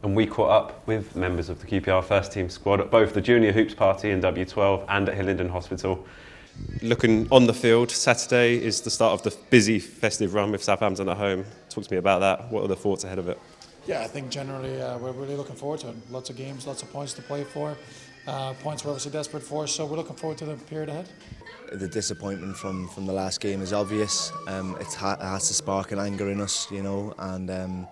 And 0.03 0.15
we 0.15 0.25
caught 0.25 0.49
up 0.49 0.87
with 0.87 1.15
members 1.15 1.49
of 1.49 1.59
the 1.59 1.67
QPR 1.67 2.03
first 2.03 2.31
team 2.31 2.49
squad 2.49 2.81
at 2.81 2.89
both 2.89 3.13
the 3.13 3.21
junior 3.21 3.51
hoops 3.51 3.75
party 3.75 4.09
in 4.09 4.21
W12 4.21 4.85
and 4.89 5.07
at 5.07 5.15
Hillingdon 5.15 5.49
Hospital. 5.49 6.05
Looking 6.81 7.27
on 7.31 7.45
the 7.45 7.53
field, 7.53 7.91
Saturday 7.91 8.63
is 8.63 8.81
the 8.81 8.89
start 8.89 9.13
of 9.13 9.23
the 9.23 9.37
busy 9.49 9.79
festive 9.79 10.33
run 10.33 10.51
with 10.51 10.63
Southampton 10.63 11.07
at 11.07 11.17
home. 11.17 11.45
Talk 11.69 11.83
to 11.83 11.93
me 11.93 11.97
about 11.97 12.19
that. 12.21 12.51
What 12.51 12.63
are 12.63 12.67
the 12.67 12.75
thoughts 12.75 13.03
ahead 13.03 13.19
of 13.19 13.29
it? 13.29 13.39
Yeah, 13.85 14.01
I 14.01 14.07
think 14.07 14.29
generally 14.29 14.81
uh, 14.81 14.97
we're 14.97 15.11
really 15.11 15.35
looking 15.35 15.55
forward 15.55 15.79
to 15.81 15.89
it. 15.89 15.95
Lots 16.11 16.29
of 16.29 16.35
games, 16.35 16.67
lots 16.67 16.81
of 16.81 16.91
points 16.91 17.13
to 17.13 17.21
play 17.21 17.43
for. 17.43 17.77
Uh, 18.27 18.53
points 18.55 18.83
we're 18.83 18.91
obviously 18.91 19.11
desperate 19.11 19.41
for, 19.41 19.65
so 19.65 19.85
we're 19.85 19.97
looking 19.97 20.15
forward 20.15 20.37
to 20.37 20.45
the 20.45 20.55
period 20.55 20.89
ahead. 20.89 21.09
The 21.71 21.87
disappointment 21.87 22.55
from, 22.57 22.87
from 22.89 23.05
the 23.05 23.13
last 23.13 23.39
game 23.39 23.61
is 23.61 23.73
obvious. 23.73 24.31
Um, 24.47 24.77
it, 24.79 24.93
ha- 24.93 25.17
it 25.19 25.23
has 25.23 25.47
to 25.47 25.53
spark 25.53 25.91
an 25.91 25.99
anger 25.99 26.29
in 26.29 26.41
us, 26.41 26.69
you 26.69 26.83
know, 26.83 27.13
and 27.17 27.49
um, 27.49 27.87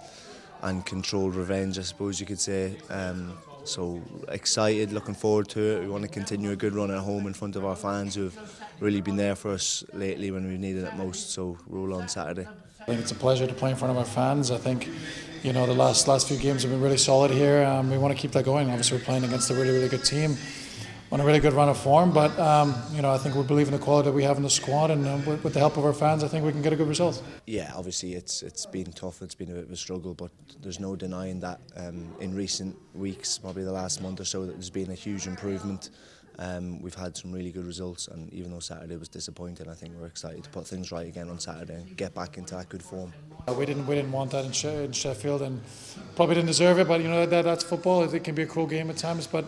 and 0.62 0.86
controlled 0.86 1.36
revenge, 1.36 1.78
I 1.78 1.84
suppose 1.84 2.20
you 2.20 2.26
could 2.26 2.40
say. 2.40 2.76
Um, 2.90 3.38
so 3.64 4.02
excited, 4.30 4.92
looking 4.92 5.14
forward 5.14 5.48
to 5.50 5.60
it. 5.60 5.82
We 5.82 5.90
want 5.90 6.04
to 6.04 6.10
continue 6.10 6.52
a 6.52 6.56
good 6.56 6.74
run 6.74 6.92
at 6.92 7.00
home 7.00 7.28
in 7.28 7.34
front 7.34 7.56
of 7.56 7.66
our 7.66 7.76
fans 7.76 8.16
who 8.16 8.24
have 8.24 8.62
really 8.80 9.02
been 9.02 9.16
there 9.16 9.36
for 9.36 9.52
us 9.52 9.84
lately 9.94 10.32
when 10.32 10.48
we 10.48 10.58
needed 10.58 10.86
it 10.86 10.96
most. 10.96 11.32
So 11.32 11.58
roll 11.68 11.94
on 11.94 12.08
Saturday. 12.08 12.48
I 12.82 12.86
think 12.86 13.02
it's 13.02 13.12
a 13.12 13.16
pleasure 13.16 13.46
to 13.46 13.54
play 13.54 13.70
in 13.72 13.76
front 13.76 13.92
of 13.92 13.98
our 13.98 14.06
fans. 14.06 14.50
I 14.52 14.58
think, 14.58 14.90
you 15.44 15.54
know, 15.54 15.66
the 15.66 15.74
last 15.74 16.08
last 16.08 16.28
few 16.28 16.38
games 16.38 16.64
have 16.64 16.72
been 16.72 16.82
really 16.82 16.98
solid 16.98 17.32
here. 17.32 17.64
Um, 17.64 17.92
we 17.92 17.98
want 17.98 18.16
to 18.16 18.20
keep 18.20 18.32
that 18.32 18.46
going. 18.46 18.70
Obviously, 18.70 18.98
we're 18.98 19.04
playing 19.04 19.24
against 19.24 19.52
a 19.52 19.54
really 19.54 19.72
really 19.72 19.90
good 19.90 20.04
team 20.04 20.38
on 21.12 21.20
a 21.20 21.26
really 21.26 21.40
good 21.40 21.54
run 21.54 21.70
of 21.70 21.78
form. 21.78 22.12
But 22.12 22.38
um, 22.40 22.76
you 22.94 23.02
know, 23.02 23.12
I 23.12 23.18
think 23.18 23.36
we 23.36 23.44
believe 23.44 23.68
in 23.68 23.74
the 23.74 23.80
quality 23.80 24.10
that 24.10 24.16
we 24.16 24.24
have 24.24 24.38
in 24.38 24.44
the 24.44 24.50
squad, 24.50 24.92
and 24.92 25.06
uh, 25.06 25.20
with, 25.26 25.44
with, 25.44 25.54
the 25.54 25.60
help 25.60 25.78
of 25.78 25.86
our 25.86 25.94
fans, 25.94 26.24
I 26.24 26.28
think 26.28 26.46
we 26.46 26.52
can 26.52 26.62
get 26.62 26.74
a 26.74 26.76
good 26.76 26.88
result. 26.88 27.22
Yeah, 27.46 27.72
obviously 27.76 28.14
it's 28.14 28.44
it's 28.44 28.66
been 28.66 28.92
tough. 28.92 29.22
It's 29.22 29.36
been 29.36 29.52
a 29.52 29.56
bit 29.56 29.64
of 29.64 29.72
a 29.72 29.78
struggle, 29.78 30.14
but 30.14 30.32
there's 30.62 30.80
no 30.80 30.96
denying 30.96 31.40
that 31.42 31.60
um, 31.76 32.16
in 32.20 32.36
recent 32.36 32.76
weeks, 32.94 33.38
probably 33.38 33.64
the 33.64 33.72
last 33.72 34.02
month 34.02 34.20
or 34.20 34.26
so, 34.26 34.46
that 34.46 34.54
there's 34.54 34.70
been 34.70 34.92
a 34.92 34.96
huge 34.96 35.28
improvement. 35.28 35.90
Um, 36.38 36.82
we've 36.82 36.96
had 36.96 37.18
some 37.18 37.34
really 37.34 37.52
good 37.52 37.66
results, 37.66 38.08
and 38.08 38.32
even 38.32 38.52
though 38.52 38.62
Saturday 38.62 38.96
was 38.96 39.10
disappointing, 39.10 39.68
I 39.68 39.74
think 39.74 39.94
we're 40.00 40.08
excited 40.08 40.42
to 40.46 40.50
put 40.50 40.66
things 40.66 40.90
right 40.90 41.06
again 41.06 41.30
on 41.30 41.38
Saturday 41.38 41.74
and 41.74 41.98
get 41.98 42.16
back 42.16 42.38
into 42.38 42.56
that 42.56 42.70
good 42.70 42.82
form. 42.82 43.12
Uh, 43.46 43.52
we 43.54 43.66
didn't 43.66 43.86
we 43.88 43.96
didn't 43.96 44.14
want 44.14 44.32
that 44.32 44.46
in, 44.46 44.54
she- 44.54 44.70
in 44.70 44.94
Sheffield, 44.94 45.42
and 45.42 45.60
probably 46.16 46.36
didn't 46.36 46.48
deserve 46.48 46.80
it. 46.80 46.88
But 46.88 47.02
you 47.02 47.10
know 47.10 47.26
that 47.26 47.42
that's 47.42 47.64
football. 47.64 48.04
It 48.04 48.24
can 48.24 48.36
be 48.36 48.44
a 48.44 48.46
cruel 48.46 48.68
game 48.68 48.90
at 48.90 48.96
times, 48.96 49.28
but 49.28 49.44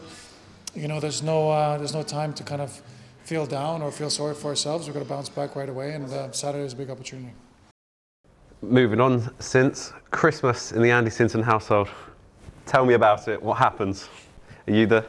you 0.75 0.87
know 0.87 0.99
there's 0.99 1.21
no 1.21 1.49
uh, 1.49 1.77
there's 1.77 1.93
no 1.93 2.03
time 2.03 2.33
to 2.33 2.43
kind 2.43 2.61
of 2.61 2.81
feel 3.23 3.45
down 3.45 3.81
or 3.81 3.91
feel 3.91 4.09
sorry 4.09 4.35
for 4.35 4.49
ourselves. 4.49 4.87
We've 4.87 4.93
got 4.93 5.03
to 5.03 5.09
bounce 5.09 5.29
back 5.29 5.55
right 5.55 5.69
away, 5.69 5.93
and 5.93 6.11
uh, 6.11 6.31
Saturday 6.31 6.65
is 6.65 6.73
a 6.73 6.75
big 6.75 6.89
opportunity. 6.89 7.33
Moving 8.61 8.99
on, 9.01 9.33
since 9.39 9.91
Christmas 10.11 10.71
in 10.71 10.81
the 10.81 10.91
Andy 10.91 11.09
Sinton 11.09 11.41
household, 11.41 11.89
tell 12.65 12.85
me 12.85 12.93
about 12.93 13.27
it. 13.27 13.41
What 13.41 13.57
happens? 13.57 14.07
Are 14.67 14.73
you 14.73 14.85
the 14.85 15.05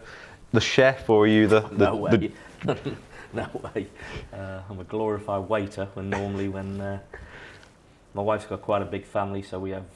the 0.53 0.61
chef 0.61 1.09
or 1.09 1.25
are 1.25 1.27
you 1.27 1.47
the, 1.47 1.61
the 1.61 1.87
no 1.87 1.97
way. 1.97 2.33
the- 2.65 2.97
no 3.35 3.49
way. 3.75 3.87
Uh, 4.33 4.61
I'm 4.69 4.79
a 4.79 4.85
glorified 4.85 5.49
waiter 5.49 5.89
when 5.95 6.11
normally 6.11 6.49
when 6.49 6.81
uh, 6.81 6.99
my 8.15 8.23
wife's 8.23 8.45
got 8.45 8.61
quite 8.61 8.83
a 8.83 8.87
big 8.87 9.07
family, 9.07 9.43
so 9.43 9.59
we 9.59 9.71
have 9.71 9.87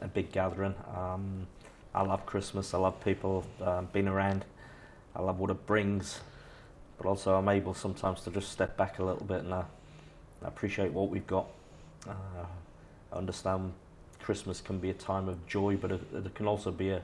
a 0.00 0.08
big 0.08 0.32
gathering. 0.32 0.74
Um, 0.96 1.46
I 1.94 2.02
love 2.02 2.24
Christmas. 2.24 2.72
I 2.72 2.78
love 2.78 3.02
people 3.04 3.44
uh, 3.60 3.82
being 3.92 4.08
around. 4.08 4.44
I 5.14 5.22
love 5.22 5.38
what 5.38 5.50
it 5.50 5.66
brings, 5.66 6.20
but 6.98 7.06
also 7.06 7.34
I'm 7.34 7.48
able 7.48 7.74
sometimes 7.74 8.22
to 8.22 8.30
just 8.30 8.50
step 8.50 8.76
back 8.76 8.98
a 8.98 9.04
little 9.04 9.24
bit 9.24 9.40
and 9.40 9.52
uh, 9.52 9.64
appreciate 10.42 10.92
what 10.92 11.10
we've 11.10 11.26
got. 11.26 11.46
Uh, 12.08 12.46
I 13.12 13.16
understand 13.16 13.72
Christmas 14.20 14.60
can 14.60 14.78
be 14.78 14.90
a 14.90 14.94
time 14.94 15.28
of 15.28 15.46
joy, 15.46 15.76
but 15.76 15.92
it, 15.92 16.00
it 16.14 16.34
can 16.34 16.46
also 16.46 16.70
be 16.70 16.90
a, 16.90 17.02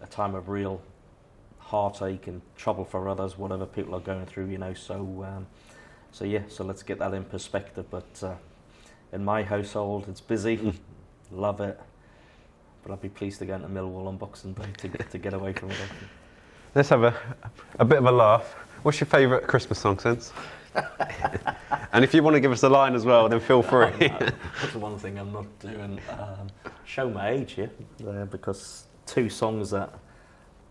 a 0.00 0.06
time 0.06 0.34
of 0.34 0.48
real 0.48 0.80
heartache 1.58 2.26
and 2.26 2.40
trouble 2.56 2.84
for 2.84 3.08
others, 3.08 3.36
whatever 3.36 3.66
people 3.66 3.94
are 3.94 4.00
going 4.00 4.26
through, 4.26 4.46
you 4.46 4.58
know. 4.58 4.74
So, 4.74 5.26
um, 5.26 5.46
so 6.12 6.24
yeah. 6.24 6.42
So 6.48 6.64
let's 6.64 6.82
get 6.82 6.98
that 6.98 7.14
in 7.14 7.24
perspective. 7.24 7.86
But 7.90 8.22
uh, 8.22 8.34
in 9.12 9.24
my 9.24 9.42
household, 9.42 10.06
it's 10.08 10.20
busy. 10.20 10.74
Love 11.30 11.60
it. 11.60 11.80
But 12.82 12.92
I'd 12.92 13.00
be 13.00 13.08
pleased 13.08 13.38
to 13.38 13.46
go 13.46 13.54
into 13.54 13.68
Millwall 13.68 14.06
on 14.06 14.16
Boxing 14.16 14.54
Day 14.54 14.66
to, 14.78 14.88
to 14.88 15.18
get 15.18 15.34
away 15.34 15.52
from 15.52 15.70
it. 15.70 15.78
Let's 16.74 16.88
have 16.88 17.02
a, 17.02 17.14
a 17.78 17.84
bit 17.84 17.98
of 17.98 18.06
a 18.06 18.10
laugh. 18.10 18.54
What's 18.82 18.98
your 18.98 19.06
favourite 19.06 19.46
Christmas 19.46 19.78
song 19.78 19.98
since? 19.98 20.32
and 21.92 22.02
if 22.02 22.14
you 22.14 22.22
want 22.22 22.32
to 22.32 22.40
give 22.40 22.50
us 22.50 22.62
a 22.62 22.68
line 22.70 22.94
as 22.94 23.04
well, 23.04 23.28
then 23.28 23.40
feel 23.40 23.62
free. 23.62 23.90
That's 23.98 24.72
the 24.72 24.78
one 24.78 24.98
thing 24.98 25.18
I'm 25.18 25.32
not 25.32 25.58
doing. 25.58 26.00
Um, 26.08 26.48
show 26.86 27.10
my 27.10 27.28
age 27.28 27.52
here, 27.52 27.70
uh, 28.08 28.24
because 28.24 28.86
two 29.04 29.28
songs 29.28 29.68
that 29.72 29.92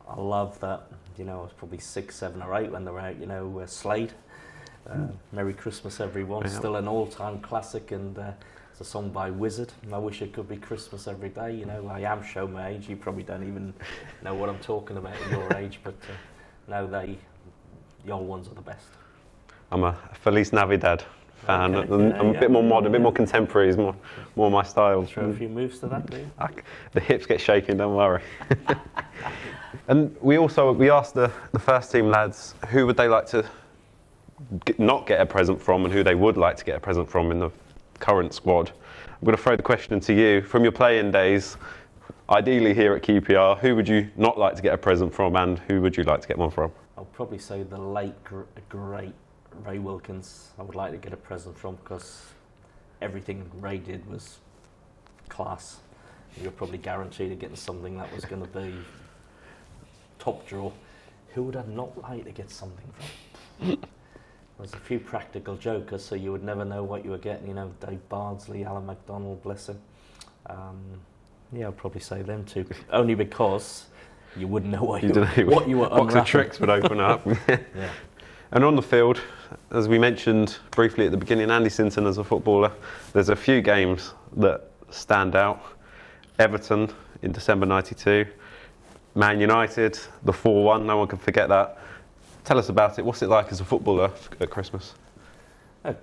I 0.10 0.20
love 0.20 0.60
that, 0.62 0.88
you 1.20 1.24
know, 1.24 1.42
I 1.42 1.44
was 1.44 1.54
probably 1.56 1.78
six, 1.78 2.16
seven, 2.16 2.42
or 2.42 2.56
eight 2.56 2.72
when 2.72 2.84
they 2.84 2.90
were 2.90 3.00
out, 3.00 3.20
you 3.20 3.28
know, 3.28 3.60
uh, 3.60 3.68
Slade. 3.68 4.14
Uh, 4.90 5.06
Merry 5.32 5.54
Christmas, 5.54 6.00
everyone. 6.00 6.42
Yeah. 6.42 6.50
Still 6.50 6.78
an 6.78 6.88
all 6.88 7.06
time 7.06 7.40
classic, 7.42 7.92
and 7.92 8.18
uh, 8.18 8.32
a 8.82 8.84
song 8.84 9.10
by 9.10 9.30
Wizzard. 9.30 9.72
And 9.84 9.94
I 9.94 10.00
wish 10.00 10.22
it 10.22 10.34
could 10.34 10.50
be 10.50 10.58
Christmas 10.58 11.08
every 11.08 11.30
day. 11.30 11.56
You 11.56 11.66
know, 11.66 11.88
I 11.88 12.00
am 12.02 12.24
show 12.24 12.48
my 12.48 12.70
age. 12.70 12.90
You 12.90 12.96
probably 12.96 13.24
don't 13.24 13.48
even 13.48 13.74
know 14.24 14.34
what 14.34 14.50
I'm 14.50 14.60
talking 14.60 14.98
about 14.98 15.14
at 15.14 15.32
your 15.32 15.54
age, 15.56 15.80
but 15.84 15.94
uh, 15.94 16.14
no, 16.68 16.88
they, 16.88 17.18
the 18.04 18.12
old 18.12 18.28
ones 18.28 18.48
are 18.48 18.56
the 18.56 18.62
best. 18.62 18.88
I'm 19.72 19.84
a 19.84 19.96
Feliz 20.14 20.52
Navidad 20.52 21.04
fan. 21.46 21.76
Okay, 21.76 21.94
I'm, 21.94 22.10
yeah, 22.10 22.20
I'm 22.20 22.30
a 22.30 22.34
yeah. 22.34 22.40
bit 22.40 22.52
more 22.52 22.64
modern, 22.64 22.88
a 22.88 22.90
bit 22.90 23.02
more 23.02 23.14
contemporary, 23.14 23.70
is 23.70 23.78
more, 23.78 23.96
more 24.36 24.50
my 24.50 24.64
style. 24.64 25.06
Throw 25.06 25.30
a 25.30 25.34
few 25.34 25.48
moves 25.48 25.80
to 25.80 25.88
that, 25.88 26.10
do 26.10 26.18
you? 26.18 26.32
I 26.40 26.50
the 26.92 27.00
hips 27.00 27.28
get 27.28 27.40
shaking, 27.40 27.78
don't 27.78 27.96
worry. 27.96 28.24
and 29.88 30.16
we 30.22 30.40
also 30.40 30.72
we 30.74 30.90
asked 30.90 31.14
the, 31.14 31.32
the 31.52 31.60
first 31.60 31.92
team 31.92 32.10
lads 32.10 32.56
who 32.70 32.88
would 32.88 32.98
they 32.98 33.08
like 33.08 33.28
to 33.28 33.46
not 34.80 35.06
get 35.06 35.22
a 35.22 35.26
present 35.26 35.62
from 35.62 35.86
and 35.86 35.94
who 35.94 36.04
they 36.04 36.16
would 36.16 36.36
like 36.36 36.58
to 36.58 36.66
get 36.66 36.76
a 36.76 36.80
present 36.80 37.08
from 37.08 37.32
in 37.32 37.40
the 37.40 37.52
current 38.02 38.34
squad. 38.34 38.72
I'm 39.08 39.26
going 39.26 39.38
to 39.38 39.42
throw 39.42 39.56
the 39.56 39.64
question 39.64 40.00
to 40.02 40.14
you 40.14 40.42
from 40.42 40.64
your 40.64 40.74
playing 40.74 41.12
days. 41.12 41.56
Ideally, 42.30 42.74
here 42.74 42.94
at 42.94 43.04
QPR, 43.04 43.60
who 43.60 43.76
would 43.76 43.88
you 43.88 44.10
not 44.18 44.38
like 44.38 44.56
to 44.56 44.62
get 44.62 44.74
a 44.74 44.78
present 44.78 45.14
from, 45.14 45.36
and 45.36 45.60
who 45.60 45.82
would 45.82 45.96
you 45.96 46.04
like 46.04 46.22
to 46.22 46.28
get 46.28 46.38
one 46.38 46.50
from? 46.50 46.72
I'll 46.98 47.06
probably 47.06 47.38
say 47.38 47.64
the 47.64 47.78
late 47.78 48.16
great 48.70 49.14
Ray 49.64 49.80
Wilkins. 49.80 50.52
I 50.58 50.64
would 50.64 50.76
like 50.76 50.92
to 50.92 50.98
get 50.98 51.14
a 51.14 51.18
present 51.18 51.58
from 51.58 51.76
because 51.76 52.26
everything 53.02 53.50
Ray 53.60 53.78
did 53.78 54.10
was 54.10 54.40
class. 55.30 55.80
You're 56.42 56.52
probably 56.52 56.78
guaranteed 56.78 57.32
of 57.32 57.40
getting 57.40 57.56
something 57.56 57.98
that 57.98 58.14
was 58.14 58.26
going 58.26 58.42
to 58.42 58.48
be 58.48 58.74
top 60.20 60.48
draw. 60.48 60.72
Who 61.34 61.44
would 61.44 61.56
I 61.56 61.64
not 61.68 62.02
like 62.02 62.26
to 62.26 62.32
get 62.32 62.50
something 62.50 62.94
from? 63.60 63.78
There's 64.62 64.76
a 64.76 64.78
few 64.78 65.00
practical 65.00 65.56
jokers, 65.56 66.06
so 66.06 66.14
you 66.14 66.32
would 66.32 66.44
never 66.44 66.64
know 66.64 66.84
what 66.84 67.04
you 67.04 67.10
were 67.10 67.18
getting. 67.18 67.48
You 67.48 67.56
know, 67.56 67.72
Dave 67.80 68.08
Bardsley, 68.10 68.64
Alan 68.64 68.86
McDonald, 68.86 69.42
bless 69.42 69.70
him. 69.70 69.82
Um, 70.46 70.78
yeah, 71.52 71.68
I'd 71.68 71.78
probably 71.78 72.02
say 72.02 72.22
them 72.22 72.46
two, 72.46 72.68
only 72.92 73.16
because 73.16 73.88
you 74.38 74.48
wouldn't 74.48 74.72
know 74.72 74.84
what 74.84 75.02
you, 75.02 75.10
don't 75.10 75.36
know 75.36 75.46
what 75.46 75.68
you 75.68 75.80
were 75.80 75.90
box 75.90 76.14
of 76.14 76.26
tricks 76.26 76.60
would 76.60 76.70
open 76.70 77.00
up. 77.00 77.26
Yeah. 77.50 77.90
And 78.52 78.64
on 78.64 78.76
the 78.76 78.84
field, 78.84 79.20
as 79.72 79.88
we 79.88 79.98
mentioned 79.98 80.58
briefly 80.70 81.06
at 81.06 81.12
the 81.12 81.18
beginning, 81.18 81.50
Andy 81.50 81.70
Sinton 81.70 82.06
as 82.06 82.20
a 82.20 82.24
footballer, 82.24 82.72
there's 83.14 83.30
a 83.30 83.36
few 83.36 83.62
games 83.62 84.14
that 84.36 84.70
stand 84.92 85.36
out. 85.36 85.64
Everton 86.38 86.92
in 87.24 87.32
December 87.32 87.66
92, 87.66 88.28
Man 89.16 89.40
United, 89.40 89.98
the 90.24 90.34
4 90.34 90.64
1, 90.64 90.86
no 90.86 90.98
one 90.98 91.08
can 91.08 91.18
forget 91.18 91.50
that. 91.50 91.81
Tell 92.44 92.58
us 92.58 92.70
about 92.70 92.98
it. 92.98 93.06
What's 93.06 93.22
it 93.22 93.30
like 93.30 93.52
as 93.52 93.60
a 93.60 93.66
footballer 93.66 94.12
at 94.40 94.50
Christmas? 94.50 94.96
Uh, 95.86 95.94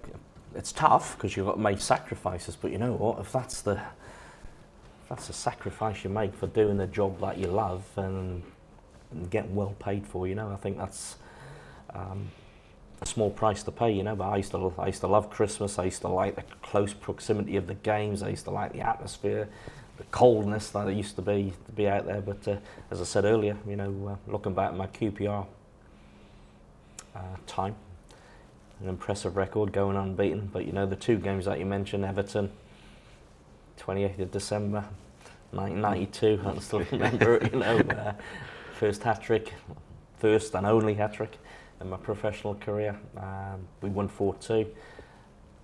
It's 0.55 0.73
tough 0.73 1.17
because 1.17 1.37
you've 1.37 1.47
got 1.47 1.55
to 1.55 1.61
make 1.61 1.81
sacrifices, 1.81 2.57
but 2.57 2.71
you 2.71 2.79
know 2.79 2.93
what? 2.93 3.19
If 3.19 3.33
that's 3.33 3.61
the 3.61 3.73
if 3.73 5.09
that's 5.09 5.27
the 5.27 5.33
sacrifice 5.33 6.05
you 6.05 6.11
make 6.11 6.35
for 6.35 6.47
doing 6.47 6.77
the 6.77 6.87
job 6.87 7.21
that 7.21 7.39
you 7.39 7.49
love 7.49 7.85
and, 7.97 8.43
getting 9.31 9.55
well 9.55 9.75
paid 9.79 10.07
for, 10.07 10.29
you 10.29 10.35
know, 10.35 10.51
I 10.51 10.57
think 10.57 10.77
that's 10.77 11.17
um, 11.95 12.31
a 13.01 13.07
small 13.07 13.31
price 13.31 13.63
to 13.63 13.73
pay. 13.73 13.91
You 13.91 14.03
know, 14.03 14.15
but 14.15 14.29
I 14.29 14.37
used 14.37 14.51
to 14.53 14.73
I 14.79 14.87
used 14.87 15.01
to 15.01 15.07
love 15.07 15.31
Christmas. 15.31 15.79
I 15.79 15.85
used 15.85 16.03
to 16.03 16.09
like 16.09 16.37
the 16.37 16.43
close 16.63 16.93
proximity 16.93 17.57
of 17.57 17.67
the 17.67 17.75
games. 17.75 18.23
I 18.23 18.29
used 18.29 18.45
to 18.45 18.51
like 18.51 18.73
the 18.73 18.81
atmosphere, 18.81 19.49
the 19.97 20.05
coldness 20.11 20.71
that 20.71 20.89
it 20.89 20.97
used 20.97 21.17
to 21.17 21.23
be 21.23 21.53
to 21.67 21.73
be 21.73 21.89
out 21.89 22.07
there. 22.07 22.21
But 22.21 22.47
uh, 22.47 22.57
as 22.91 23.01
I 23.01 23.05
said 23.05 23.25
earlier, 23.25 23.57
you 23.67 23.77
know, 23.77 24.19
uh, 24.29 24.31
looking 24.31 24.55
back 24.55 24.71
at 24.71 24.77
my 24.77 24.87
QPR 24.89 25.47
uh, 27.15 27.37
time 27.47 27.75
an 28.81 28.89
impressive 28.89 29.37
record 29.37 29.73
going 29.73 29.97
unbeaten. 29.97 30.49
But 30.53 30.67
you 30.67 30.73
know, 30.73 30.87
the 30.87 30.97
two 30.97 31.19
games 31.19 31.45
that 31.47 31.59
you 31.59 31.67
mentioned, 31.67 32.05
Everton, 32.05 32.51
28th 33.79 34.19
of 34.21 34.31
December, 34.31 34.85
1992, 35.51 36.41
I 36.47 36.59
still 36.61 36.81
remember 36.93 37.37
it, 37.37 37.53
you 37.53 37.61
know, 37.61 37.79
uh, 37.79 38.13
first 38.75 39.03
hat 39.03 39.23
trick, 39.23 39.53
first 40.19 40.55
and 40.55 40.67
only 40.67 40.95
hat 40.95 41.15
trick 41.15 41.39
in 41.81 41.91
my 41.91 41.97
professional 41.97 42.55
career. 42.57 42.99
Um, 43.17 43.67
we 43.83 43.91
won 43.91 44.09
4 44.09 44.35
2, 44.35 44.67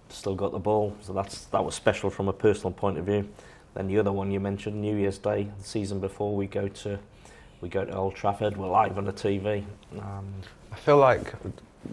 still 0.08 0.34
got 0.34 0.52
the 0.52 0.58
ball, 0.58 0.96
so 1.00 1.12
that's 1.12 1.44
that 1.46 1.64
was 1.64 1.74
special 1.74 2.10
from 2.10 2.28
a 2.28 2.32
personal 2.32 2.72
point 2.72 2.98
of 2.98 3.06
view. 3.06 3.28
Then 3.74 3.88
the 3.88 3.98
other 3.98 4.12
one 4.12 4.30
you 4.30 4.38
mentioned, 4.38 4.80
New 4.80 4.96
Year's 4.96 5.18
Day, 5.18 5.48
the 5.58 5.64
season 5.64 5.98
before, 5.98 6.34
we 6.34 6.46
go 6.46 6.68
to 6.68 6.98
we 7.60 7.68
go 7.68 7.84
to 7.84 7.92
Old 7.92 8.14
Trafford. 8.14 8.56
We're 8.56 8.68
live 8.68 8.98
on 8.98 9.04
the 9.04 9.12
TV. 9.12 9.64
Um, 9.98 10.26
I 10.74 10.76
feel 10.76 10.96
like 10.96 11.32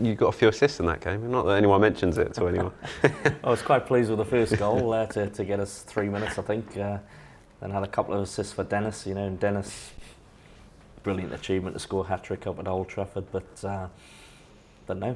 you 0.01 0.15
got 0.15 0.29
a 0.29 0.31
few 0.31 0.47
assists 0.47 0.79
in 0.79 0.87
that 0.87 1.01
game. 1.01 1.29
Not 1.29 1.45
that 1.45 1.51
anyone 1.51 1.81
mentions 1.81 2.17
it 2.17 2.33
to 2.33 2.47
anyone. 2.47 2.71
I 3.43 3.49
was 3.49 3.61
quite 3.61 3.85
pleased 3.85 4.09
with 4.09 4.17
the 4.17 4.25
first 4.25 4.57
goal 4.57 4.91
uh, 4.99 5.05
to, 5.07 5.29
to 5.29 5.45
get 5.45 5.59
us 5.59 5.83
three 5.83 6.09
minutes, 6.09 6.39
I 6.39 6.41
think. 6.41 6.75
Uh, 6.75 6.97
Then 7.59 7.69
had 7.69 7.83
a 7.83 7.87
couple 7.87 8.15
of 8.15 8.21
assists 8.21 8.53
for 8.53 8.63
Dennis, 8.63 9.05
you 9.05 9.13
know, 9.13 9.27
and 9.27 9.39
Dennis, 9.39 9.91
brilliant 11.03 11.31
achievement 11.31 11.75
to 11.75 11.79
score 11.79 12.03
a 12.03 12.07
hat 12.07 12.23
trick 12.23 12.47
up 12.47 12.57
at 12.57 12.67
Old 12.67 12.89
Trafford, 12.89 13.25
but 13.31 13.63
uh, 13.63 13.87
but 14.87 14.97
no, 14.97 15.15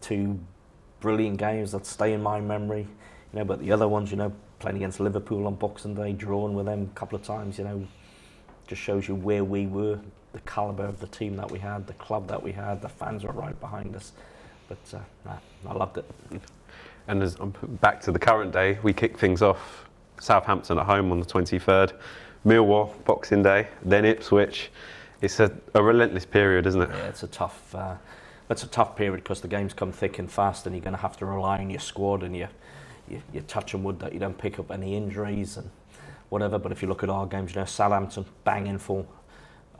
two 0.00 0.40
brilliant 0.98 1.36
games 1.38 1.70
that 1.70 1.86
stay 1.86 2.14
in 2.14 2.20
my 2.22 2.40
memory, 2.40 2.88
you 3.32 3.38
know. 3.38 3.44
But 3.44 3.60
the 3.60 3.70
other 3.70 3.86
ones, 3.86 4.10
you 4.10 4.16
know, 4.16 4.32
playing 4.58 4.78
against 4.78 4.98
Liverpool 4.98 5.46
on 5.46 5.54
Boxing 5.54 5.94
Day, 5.94 6.12
drawing 6.14 6.54
with 6.54 6.66
them 6.66 6.90
a 6.92 6.98
couple 6.98 7.14
of 7.14 7.22
times, 7.22 7.58
you 7.58 7.64
know, 7.64 7.86
just 8.66 8.82
shows 8.82 9.06
you 9.06 9.14
where 9.14 9.44
we 9.44 9.68
were, 9.68 10.00
the 10.32 10.40
calibre 10.40 10.86
of 10.86 11.00
the 11.00 11.06
team 11.08 11.36
that 11.36 11.50
we 11.50 11.58
had, 11.58 11.86
the 11.86 11.92
club 11.94 12.28
that 12.28 12.42
we 12.42 12.52
had, 12.52 12.80
the 12.80 12.88
fans 12.88 13.24
were 13.24 13.32
right 13.32 13.58
behind 13.60 13.94
us. 13.94 14.12
But 14.68 14.78
uh, 14.94 14.98
nah, 15.24 15.70
I 15.70 15.74
loved 15.74 15.98
it. 15.98 16.04
And 17.08 17.22
as, 17.22 17.38
um, 17.40 17.54
back 17.80 18.00
to 18.02 18.12
the 18.12 18.18
current 18.18 18.52
day, 18.52 18.78
we 18.82 18.92
kick 18.92 19.18
things 19.18 19.42
off 19.42 19.88
Southampton 20.20 20.78
at 20.78 20.86
home 20.86 21.10
on 21.10 21.20
the 21.20 21.26
23rd, 21.26 21.92
Millwall 22.46 22.92
Boxing 23.04 23.42
Day, 23.42 23.68
then 23.84 24.04
Ipswich. 24.04 24.70
It's 25.20 25.40
a, 25.40 25.52
a 25.74 25.82
relentless 25.82 26.24
period, 26.24 26.66
isn't 26.66 26.82
it? 26.82 26.90
Yeah, 26.90 27.06
it's 27.06 27.22
a 27.22 27.28
tough. 27.28 27.74
Uh, 27.74 27.94
it's 28.50 28.64
a 28.64 28.68
tough 28.68 28.96
period 28.96 29.22
because 29.22 29.40
the 29.40 29.48
games 29.48 29.72
come 29.72 29.92
thick 29.92 30.18
and 30.18 30.30
fast, 30.30 30.66
and 30.66 30.74
you're 30.74 30.82
going 30.82 30.94
to 30.94 31.00
have 31.00 31.16
to 31.18 31.26
rely 31.26 31.58
on 31.58 31.70
your 31.70 31.80
squad 31.80 32.22
and 32.22 32.36
your 32.36 32.50
you, 33.08 33.22
you're 33.32 33.42
touching 33.44 33.82
wood 33.82 33.98
that 34.00 34.12
you 34.12 34.18
don't 34.18 34.36
pick 34.36 34.58
up 34.58 34.70
any 34.70 34.96
injuries 34.96 35.56
and 35.56 35.70
whatever. 36.28 36.58
But 36.58 36.72
if 36.72 36.82
you 36.82 36.88
look 36.88 37.02
at 37.02 37.10
our 37.10 37.26
games, 37.26 37.54
you 37.54 37.60
know, 37.60 37.66
Southampton 37.66 38.24
banging 38.44 38.78
full, 38.78 39.06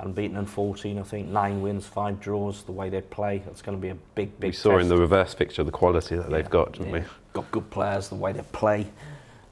unbeaten 0.02 0.36
in 0.36 0.46
14, 0.46 0.98
I 0.98 1.02
think, 1.02 1.28
nine 1.28 1.62
wins, 1.62 1.86
five 1.86 2.20
draws. 2.20 2.62
The 2.64 2.72
way 2.72 2.90
they 2.90 3.00
play, 3.00 3.42
it's 3.46 3.62
going 3.62 3.78
to 3.78 3.82
be 3.82 3.88
a 3.88 3.94
big, 4.14 4.38
big. 4.38 4.48
We 4.48 4.52
saw 4.52 4.72
test. 4.72 4.82
in 4.82 4.88
the 4.88 4.96
reverse 4.96 5.34
picture 5.34 5.64
the 5.64 5.70
quality 5.70 6.16
that 6.16 6.30
Yeah, 6.30 6.36
they've 6.36 6.50
got, 6.50 6.72
didn't 6.72 6.88
yeah. 6.88 6.92
we? 7.00 7.04
Got 7.32 7.50
good 7.50 7.70
players, 7.70 8.08
the 8.08 8.16
way 8.16 8.32
they 8.32 8.42
play, 8.52 8.86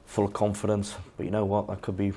full 0.05 0.25
of 0.25 0.33
confidence. 0.33 0.95
But 1.17 1.25
you 1.25 1.31
know 1.31 1.45
what? 1.45 1.67
That 1.67 1.81
could 1.81 1.97
be 1.97 2.13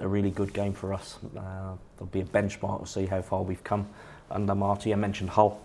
a 0.00 0.08
really 0.08 0.30
good 0.30 0.52
game 0.52 0.72
for 0.72 0.94
us. 0.94 1.18
Uh, 1.36 1.74
there'll 1.96 2.06
be 2.10 2.20
a 2.20 2.24
benchmark 2.24 2.80
to 2.80 2.86
see 2.86 3.06
how 3.06 3.20
far 3.22 3.42
we've 3.42 3.64
come 3.64 3.88
under 4.30 4.54
Marty. 4.54 4.92
I 4.92 4.96
mentioned 4.96 5.30
Hull. 5.30 5.60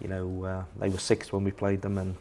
You 0.00 0.08
know, 0.08 0.44
uh, 0.44 0.64
they 0.80 0.88
were 0.88 0.98
sixth 0.98 1.32
when 1.32 1.44
we 1.44 1.50
played 1.50 1.82
them, 1.82 1.98
and 1.98 2.16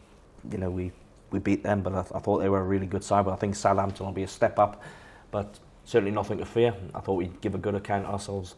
you 0.51 0.57
know 0.57 0.69
we 0.69 0.91
we 1.31 1.39
beat 1.39 1.63
them. 1.63 1.81
But 1.81 1.93
I, 1.93 1.99
I 2.15 2.19
thought 2.19 2.39
they 2.39 2.49
were 2.49 2.59
a 2.59 2.63
really 2.63 2.85
good 2.85 3.03
side. 3.03 3.25
But 3.25 3.31
I 3.31 3.37
think 3.37 3.55
Southampton 3.55 4.05
will 4.05 4.13
be 4.13 4.23
a 4.23 4.27
step 4.27 4.59
up. 4.59 4.83
But 5.31 5.59
certainly 5.85 6.11
nothing 6.11 6.37
to 6.39 6.45
fear. 6.45 6.75
I 6.93 6.99
thought 6.99 7.13
we'd 7.13 7.41
give 7.41 7.55
a 7.55 7.57
good 7.57 7.73
account 7.75 8.05
of 8.05 8.13
ourselves 8.13 8.55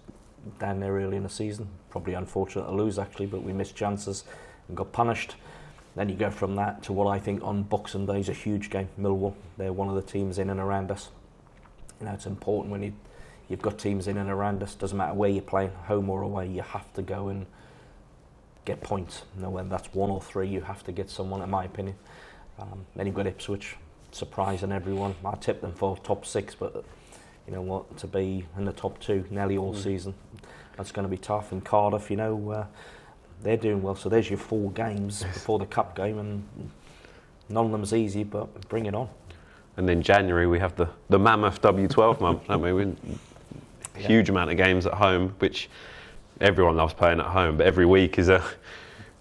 down 0.60 0.79
there 0.79 0.93
early 0.93 1.17
in 1.17 1.23
the 1.23 1.29
season. 1.29 1.67
Probably 1.89 2.13
unfortunate 2.13 2.65
to 2.65 2.71
lose 2.71 2.99
actually, 2.99 3.27
but 3.27 3.43
we 3.43 3.53
missed 3.53 3.75
chances 3.75 4.23
and 4.67 4.77
got 4.77 4.91
punished. 4.91 5.36
Then 5.95 6.10
you 6.10 6.15
go 6.15 6.32
from 6.32 6.56
that 6.56 6.82
to 6.84 6.93
what 6.93 7.08
I 7.08 7.19
think 7.19 7.43
on 7.43 7.63
Boxing 7.63 8.06
Day 8.06 8.19
is 8.19 8.29
a 8.29 8.34
huge 8.34 8.69
game. 8.69 8.89
Millwall, 8.99 9.36
they're 9.58 9.73
one 9.73 9.89
of 9.89 9.95
the 9.95 10.01
teams 10.01 10.39
in 10.39 10.49
and 10.49 10.60
around 10.60 10.89
us. 10.89 11.10
You 11.99 12.08
know, 12.08 12.13
it's 12.13 12.25
important 12.25 12.71
when 12.71 12.82
you 12.84 12.93
you've 13.47 13.62
got 13.62 13.77
teams 13.77 14.08
in 14.08 14.17
and 14.17 14.29
around 14.29 14.63
us. 14.63 14.73
Doesn't 14.73 14.97
matter 14.97 15.13
where 15.13 15.29
you're 15.29 15.43
playing, 15.43 15.71
home 15.86 16.10
or 16.10 16.23
away, 16.23 16.47
you 16.47 16.62
have 16.62 16.91
to 16.93 17.01
go 17.01 17.27
and 17.27 17.45
get 18.65 18.82
points. 18.82 19.23
You 19.36 19.43
know, 19.43 19.49
whether 19.49 19.69
that's 19.69 19.93
one 19.93 20.10
or 20.10 20.21
three, 20.21 20.47
you 20.47 20.62
have 20.62 20.84
to 20.86 20.91
get 20.91 21.10
someone, 21.10 21.41
in 21.41 21.49
my 21.49 21.65
opinion. 21.65 21.95
Um, 22.60 22.86
then 22.95 23.06
you've 23.06 23.15
got 23.15 23.27
Ipswich, 23.27 23.75
surprising 24.12 24.71
everyone. 24.71 25.15
I 25.25 25.36
tipped 25.36 25.62
them 25.62 25.73
for 25.73 25.97
top 25.97 26.25
six, 26.25 26.56
but 26.56 26.84
you 27.47 27.53
know 27.53 27.62
what, 27.62 27.97
to 27.97 28.08
be 28.08 28.45
in 28.58 28.65
the 28.65 28.73
top 28.73 28.99
two 28.99 29.25
nearly 29.29 29.58
all 29.58 29.73
Mm. 29.73 29.84
season, 29.84 30.13
that's 30.77 30.91
going 30.91 31.03
to 31.06 31.10
be 31.10 31.17
tough. 31.17 31.51
And 31.51 31.63
Cardiff, 31.63 32.10
you 32.10 32.17
know, 32.17 32.49
uh, 32.51 32.65
they're 33.41 33.58
doing 33.58 33.82
well. 33.82 33.95
So 33.95 34.10
there's 34.10 34.29
your 34.29 34.39
four 34.39 34.71
games 34.71 35.23
before 35.23 35.60
the 35.60 35.65
cup 35.65 35.95
game, 35.95 36.17
and 36.19 36.43
none 37.49 37.65
of 37.65 37.71
them's 37.71 37.93
easy, 37.93 38.23
but 38.23 38.67
bring 38.69 38.86
it 38.86 38.95
on. 38.95 39.10
And 39.77 39.88
then 39.89 40.01
January 40.01 40.47
we 40.47 40.60
have 40.60 40.75
the, 40.75 40.88
the 41.10 41.19
mammoth 41.19 41.62
W12 41.62 42.21
month, 42.21 42.47
don't 42.47 42.62
we? 42.62 42.73
we 42.73 42.86
Yeah. 43.99 44.08
huge 44.08 44.29
amount 44.29 44.49
of 44.51 44.58
games 44.58 44.86
at 44.86 44.93
home, 44.93 45.36
which 45.39 45.69
everyone 46.41 46.75
loves 46.77 46.93
playing 46.93 47.19
at 47.19 47.25
home, 47.27 47.58
but 47.58 47.65
every 47.67 47.86
week 47.86 48.17
is 48.17 48.29
a 48.29 48.43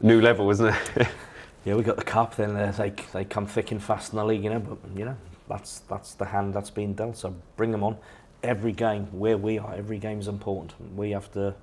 new 0.01 0.21
level, 0.21 0.51
isn't 0.51 0.75
it? 0.97 1.09
Yeah, 1.65 1.77
we 1.77 1.85
got 1.85 1.97
the 1.97 2.03
cup. 2.03 2.35
Then 2.35 2.55
they 2.55 2.71
they 2.73 2.91
they 3.13 3.25
come 3.25 3.47
thick 3.47 3.71
and 3.71 3.81
fast 3.81 4.13
in 4.13 4.17
the 4.19 4.25
league, 4.25 4.43
you 4.43 4.51
know. 4.51 4.59
But 4.59 4.79
you 4.97 5.05
know, 5.05 5.17
that's 5.53 5.81
that's 5.81 6.15
the 6.15 6.25
hand 6.25 6.55
that's 6.55 6.71
been 6.71 6.95
dealt. 6.95 7.17
So 7.17 7.35
bring 7.57 7.71
them 7.71 7.85
on. 7.85 7.97
Every 8.43 8.73
game 8.73 9.07
where 9.13 9.37
we 9.37 9.59
are, 9.59 9.75
every 9.75 9.99
game 9.99 10.19
is 10.19 10.27
important. 10.27 10.75
We 10.97 11.11
have 11.11 11.31
to. 11.33 11.55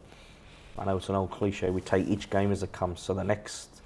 I 0.78 0.86
know 0.86 0.98
it's 0.98 1.10
an 1.10 1.16
old 1.16 1.32
cliche. 1.32 1.70
We 1.72 1.82
take 1.82 2.08
each 2.08 2.30
game 2.30 2.52
as 2.52 2.64
it 2.64 2.72
comes. 2.72 3.02
So 3.02 3.14
the 3.14 3.24
next, 3.24 3.82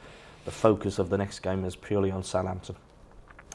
the 0.46 0.52
focus 0.52 1.00
of 1.00 1.10
the 1.10 1.18
next 1.18 1.40
game 1.40 1.66
is 1.66 1.76
purely 1.76 2.12
on 2.12 2.24
Southampton. 2.24 2.76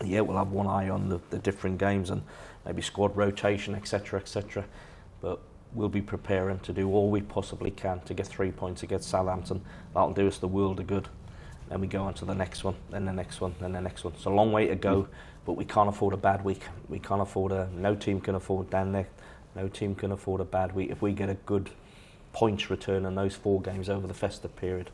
Yeah, 0.04 0.22
we'll 0.22 0.38
have 0.38 0.50
one 0.50 0.66
eye 0.66 0.88
on 0.88 1.08
the, 1.08 1.20
the 1.30 1.38
different 1.38 1.78
games 1.78 2.10
and 2.10 2.22
maybe 2.64 2.82
squad 2.82 3.16
rotation, 3.16 3.74
etc., 3.74 4.18
etc. 4.18 4.64
But 5.20 5.40
we'll 5.72 5.88
be 5.88 6.00
preparing 6.00 6.58
to 6.60 6.72
do 6.72 6.88
all 6.92 7.10
we 7.10 7.20
possibly 7.20 7.70
can 7.70 8.00
to 8.00 8.14
get 8.14 8.26
three 8.26 8.50
points 8.50 8.82
against 8.82 9.08
Southampton. 9.08 9.60
That'll 9.94 10.12
do 10.12 10.26
us 10.26 10.38
the 10.38 10.48
world 10.48 10.80
of 10.80 10.86
good. 10.86 11.08
Then 11.68 11.80
we 11.80 11.86
go 11.86 12.02
on 12.02 12.14
to 12.14 12.24
the 12.24 12.34
next 12.34 12.64
one, 12.64 12.74
then 12.90 13.04
the 13.04 13.12
next 13.12 13.40
one, 13.40 13.54
then 13.60 13.72
the 13.72 13.80
next 13.80 14.02
one. 14.02 14.14
It's 14.14 14.24
a 14.24 14.30
long 14.30 14.52
way 14.52 14.66
to 14.68 14.74
go, 14.74 15.08
but 15.48 15.56
we 15.56 15.64
can't 15.64 15.88
afford 15.88 16.12
a 16.12 16.18
bad 16.18 16.44
week. 16.44 16.60
We 16.90 16.98
can't 16.98 17.22
afford 17.22 17.52
a. 17.52 17.70
No 17.74 17.94
team 17.94 18.20
can 18.20 18.34
afford 18.34 18.68
down 18.68 18.92
there. 18.92 19.08
No 19.56 19.66
team 19.66 19.94
can 19.94 20.12
afford 20.12 20.42
a 20.42 20.44
bad 20.44 20.74
week. 20.74 20.90
If 20.90 21.00
we 21.00 21.14
get 21.14 21.30
a 21.30 21.36
good 21.46 21.70
points 22.34 22.68
return 22.68 23.06
in 23.06 23.14
those 23.14 23.34
four 23.34 23.62
games 23.62 23.88
over 23.88 24.06
the 24.06 24.12
festive 24.12 24.54
period, 24.56 24.90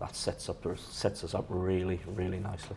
that 0.00 0.16
sets 0.16 0.48
up 0.48 0.66
sets 0.76 1.22
us 1.22 1.36
up 1.36 1.44
really, 1.48 2.00
really 2.16 2.40
nicely. 2.40 2.74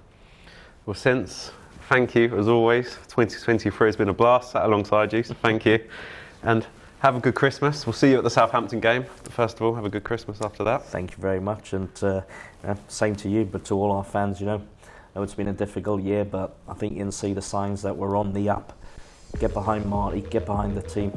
Well, 0.85 0.93
since, 0.93 1.51
thank 1.89 2.13
you 2.13 2.37
as 2.37 2.47
always. 2.47 2.93
2023 3.07 3.87
has 3.87 3.95
been 3.95 4.09
a 4.09 4.13
blast 4.13 4.51
sat 4.51 4.63
alongside 4.63 5.11
you, 5.11 5.23
so 5.23 5.33
thank 5.33 5.65
you. 5.65 5.79
And 6.43 6.63
have 6.99 7.15
a 7.15 7.19
good 7.19 7.33
Christmas. 7.33 7.87
We'll 7.87 7.93
see 7.93 8.11
you 8.11 8.19
at 8.19 8.23
the 8.23 8.29
Southampton 8.29 8.79
game. 8.79 9.03
First 9.31 9.55
of 9.55 9.63
all, 9.63 9.73
have 9.73 9.85
a 9.85 9.89
good 9.89 10.03
Christmas 10.03 10.41
after 10.41 10.63
that. 10.63 10.85
Thank 10.85 11.13
you 11.13 11.17
very 11.17 11.39
much, 11.39 11.73
and 11.73 11.89
uh, 12.03 12.21
yeah, 12.63 12.75
same 12.87 13.15
to 13.15 13.29
you, 13.29 13.45
but 13.45 13.65
to 13.65 13.73
all 13.73 13.91
our 13.91 14.03
fans. 14.03 14.39
You 14.39 14.45
know, 14.45 14.61
know 15.15 15.23
it's 15.23 15.33
been 15.33 15.47
a 15.47 15.53
difficult 15.53 16.01
year, 16.01 16.25
but 16.25 16.57
I 16.67 16.73
think 16.73 16.93
you 16.93 16.99
can 16.99 17.11
see 17.11 17.33
the 17.33 17.41
signs 17.41 17.81
that 17.83 17.95
we're 17.95 18.17
on 18.17 18.33
the 18.33 18.49
up. 18.49 18.77
Get 19.39 19.53
behind 19.53 19.85
Marty, 19.85 20.21
get 20.21 20.45
behind 20.45 20.75
the 20.75 20.81
team. 20.81 21.13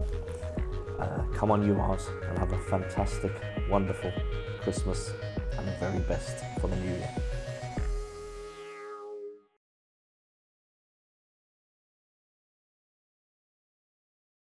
Uh, 0.98 1.22
come 1.34 1.50
on, 1.50 1.66
you 1.66 1.74
R's, 1.78 2.06
and 2.28 2.38
have 2.38 2.52
a 2.52 2.58
fantastic, 2.58 3.32
wonderful 3.68 4.12
Christmas 4.60 5.12
and 5.56 5.66
the 5.66 5.72
very 5.80 6.00
best 6.00 6.44
for 6.60 6.68
the 6.68 6.76
new 6.76 6.90
year. 6.90 7.27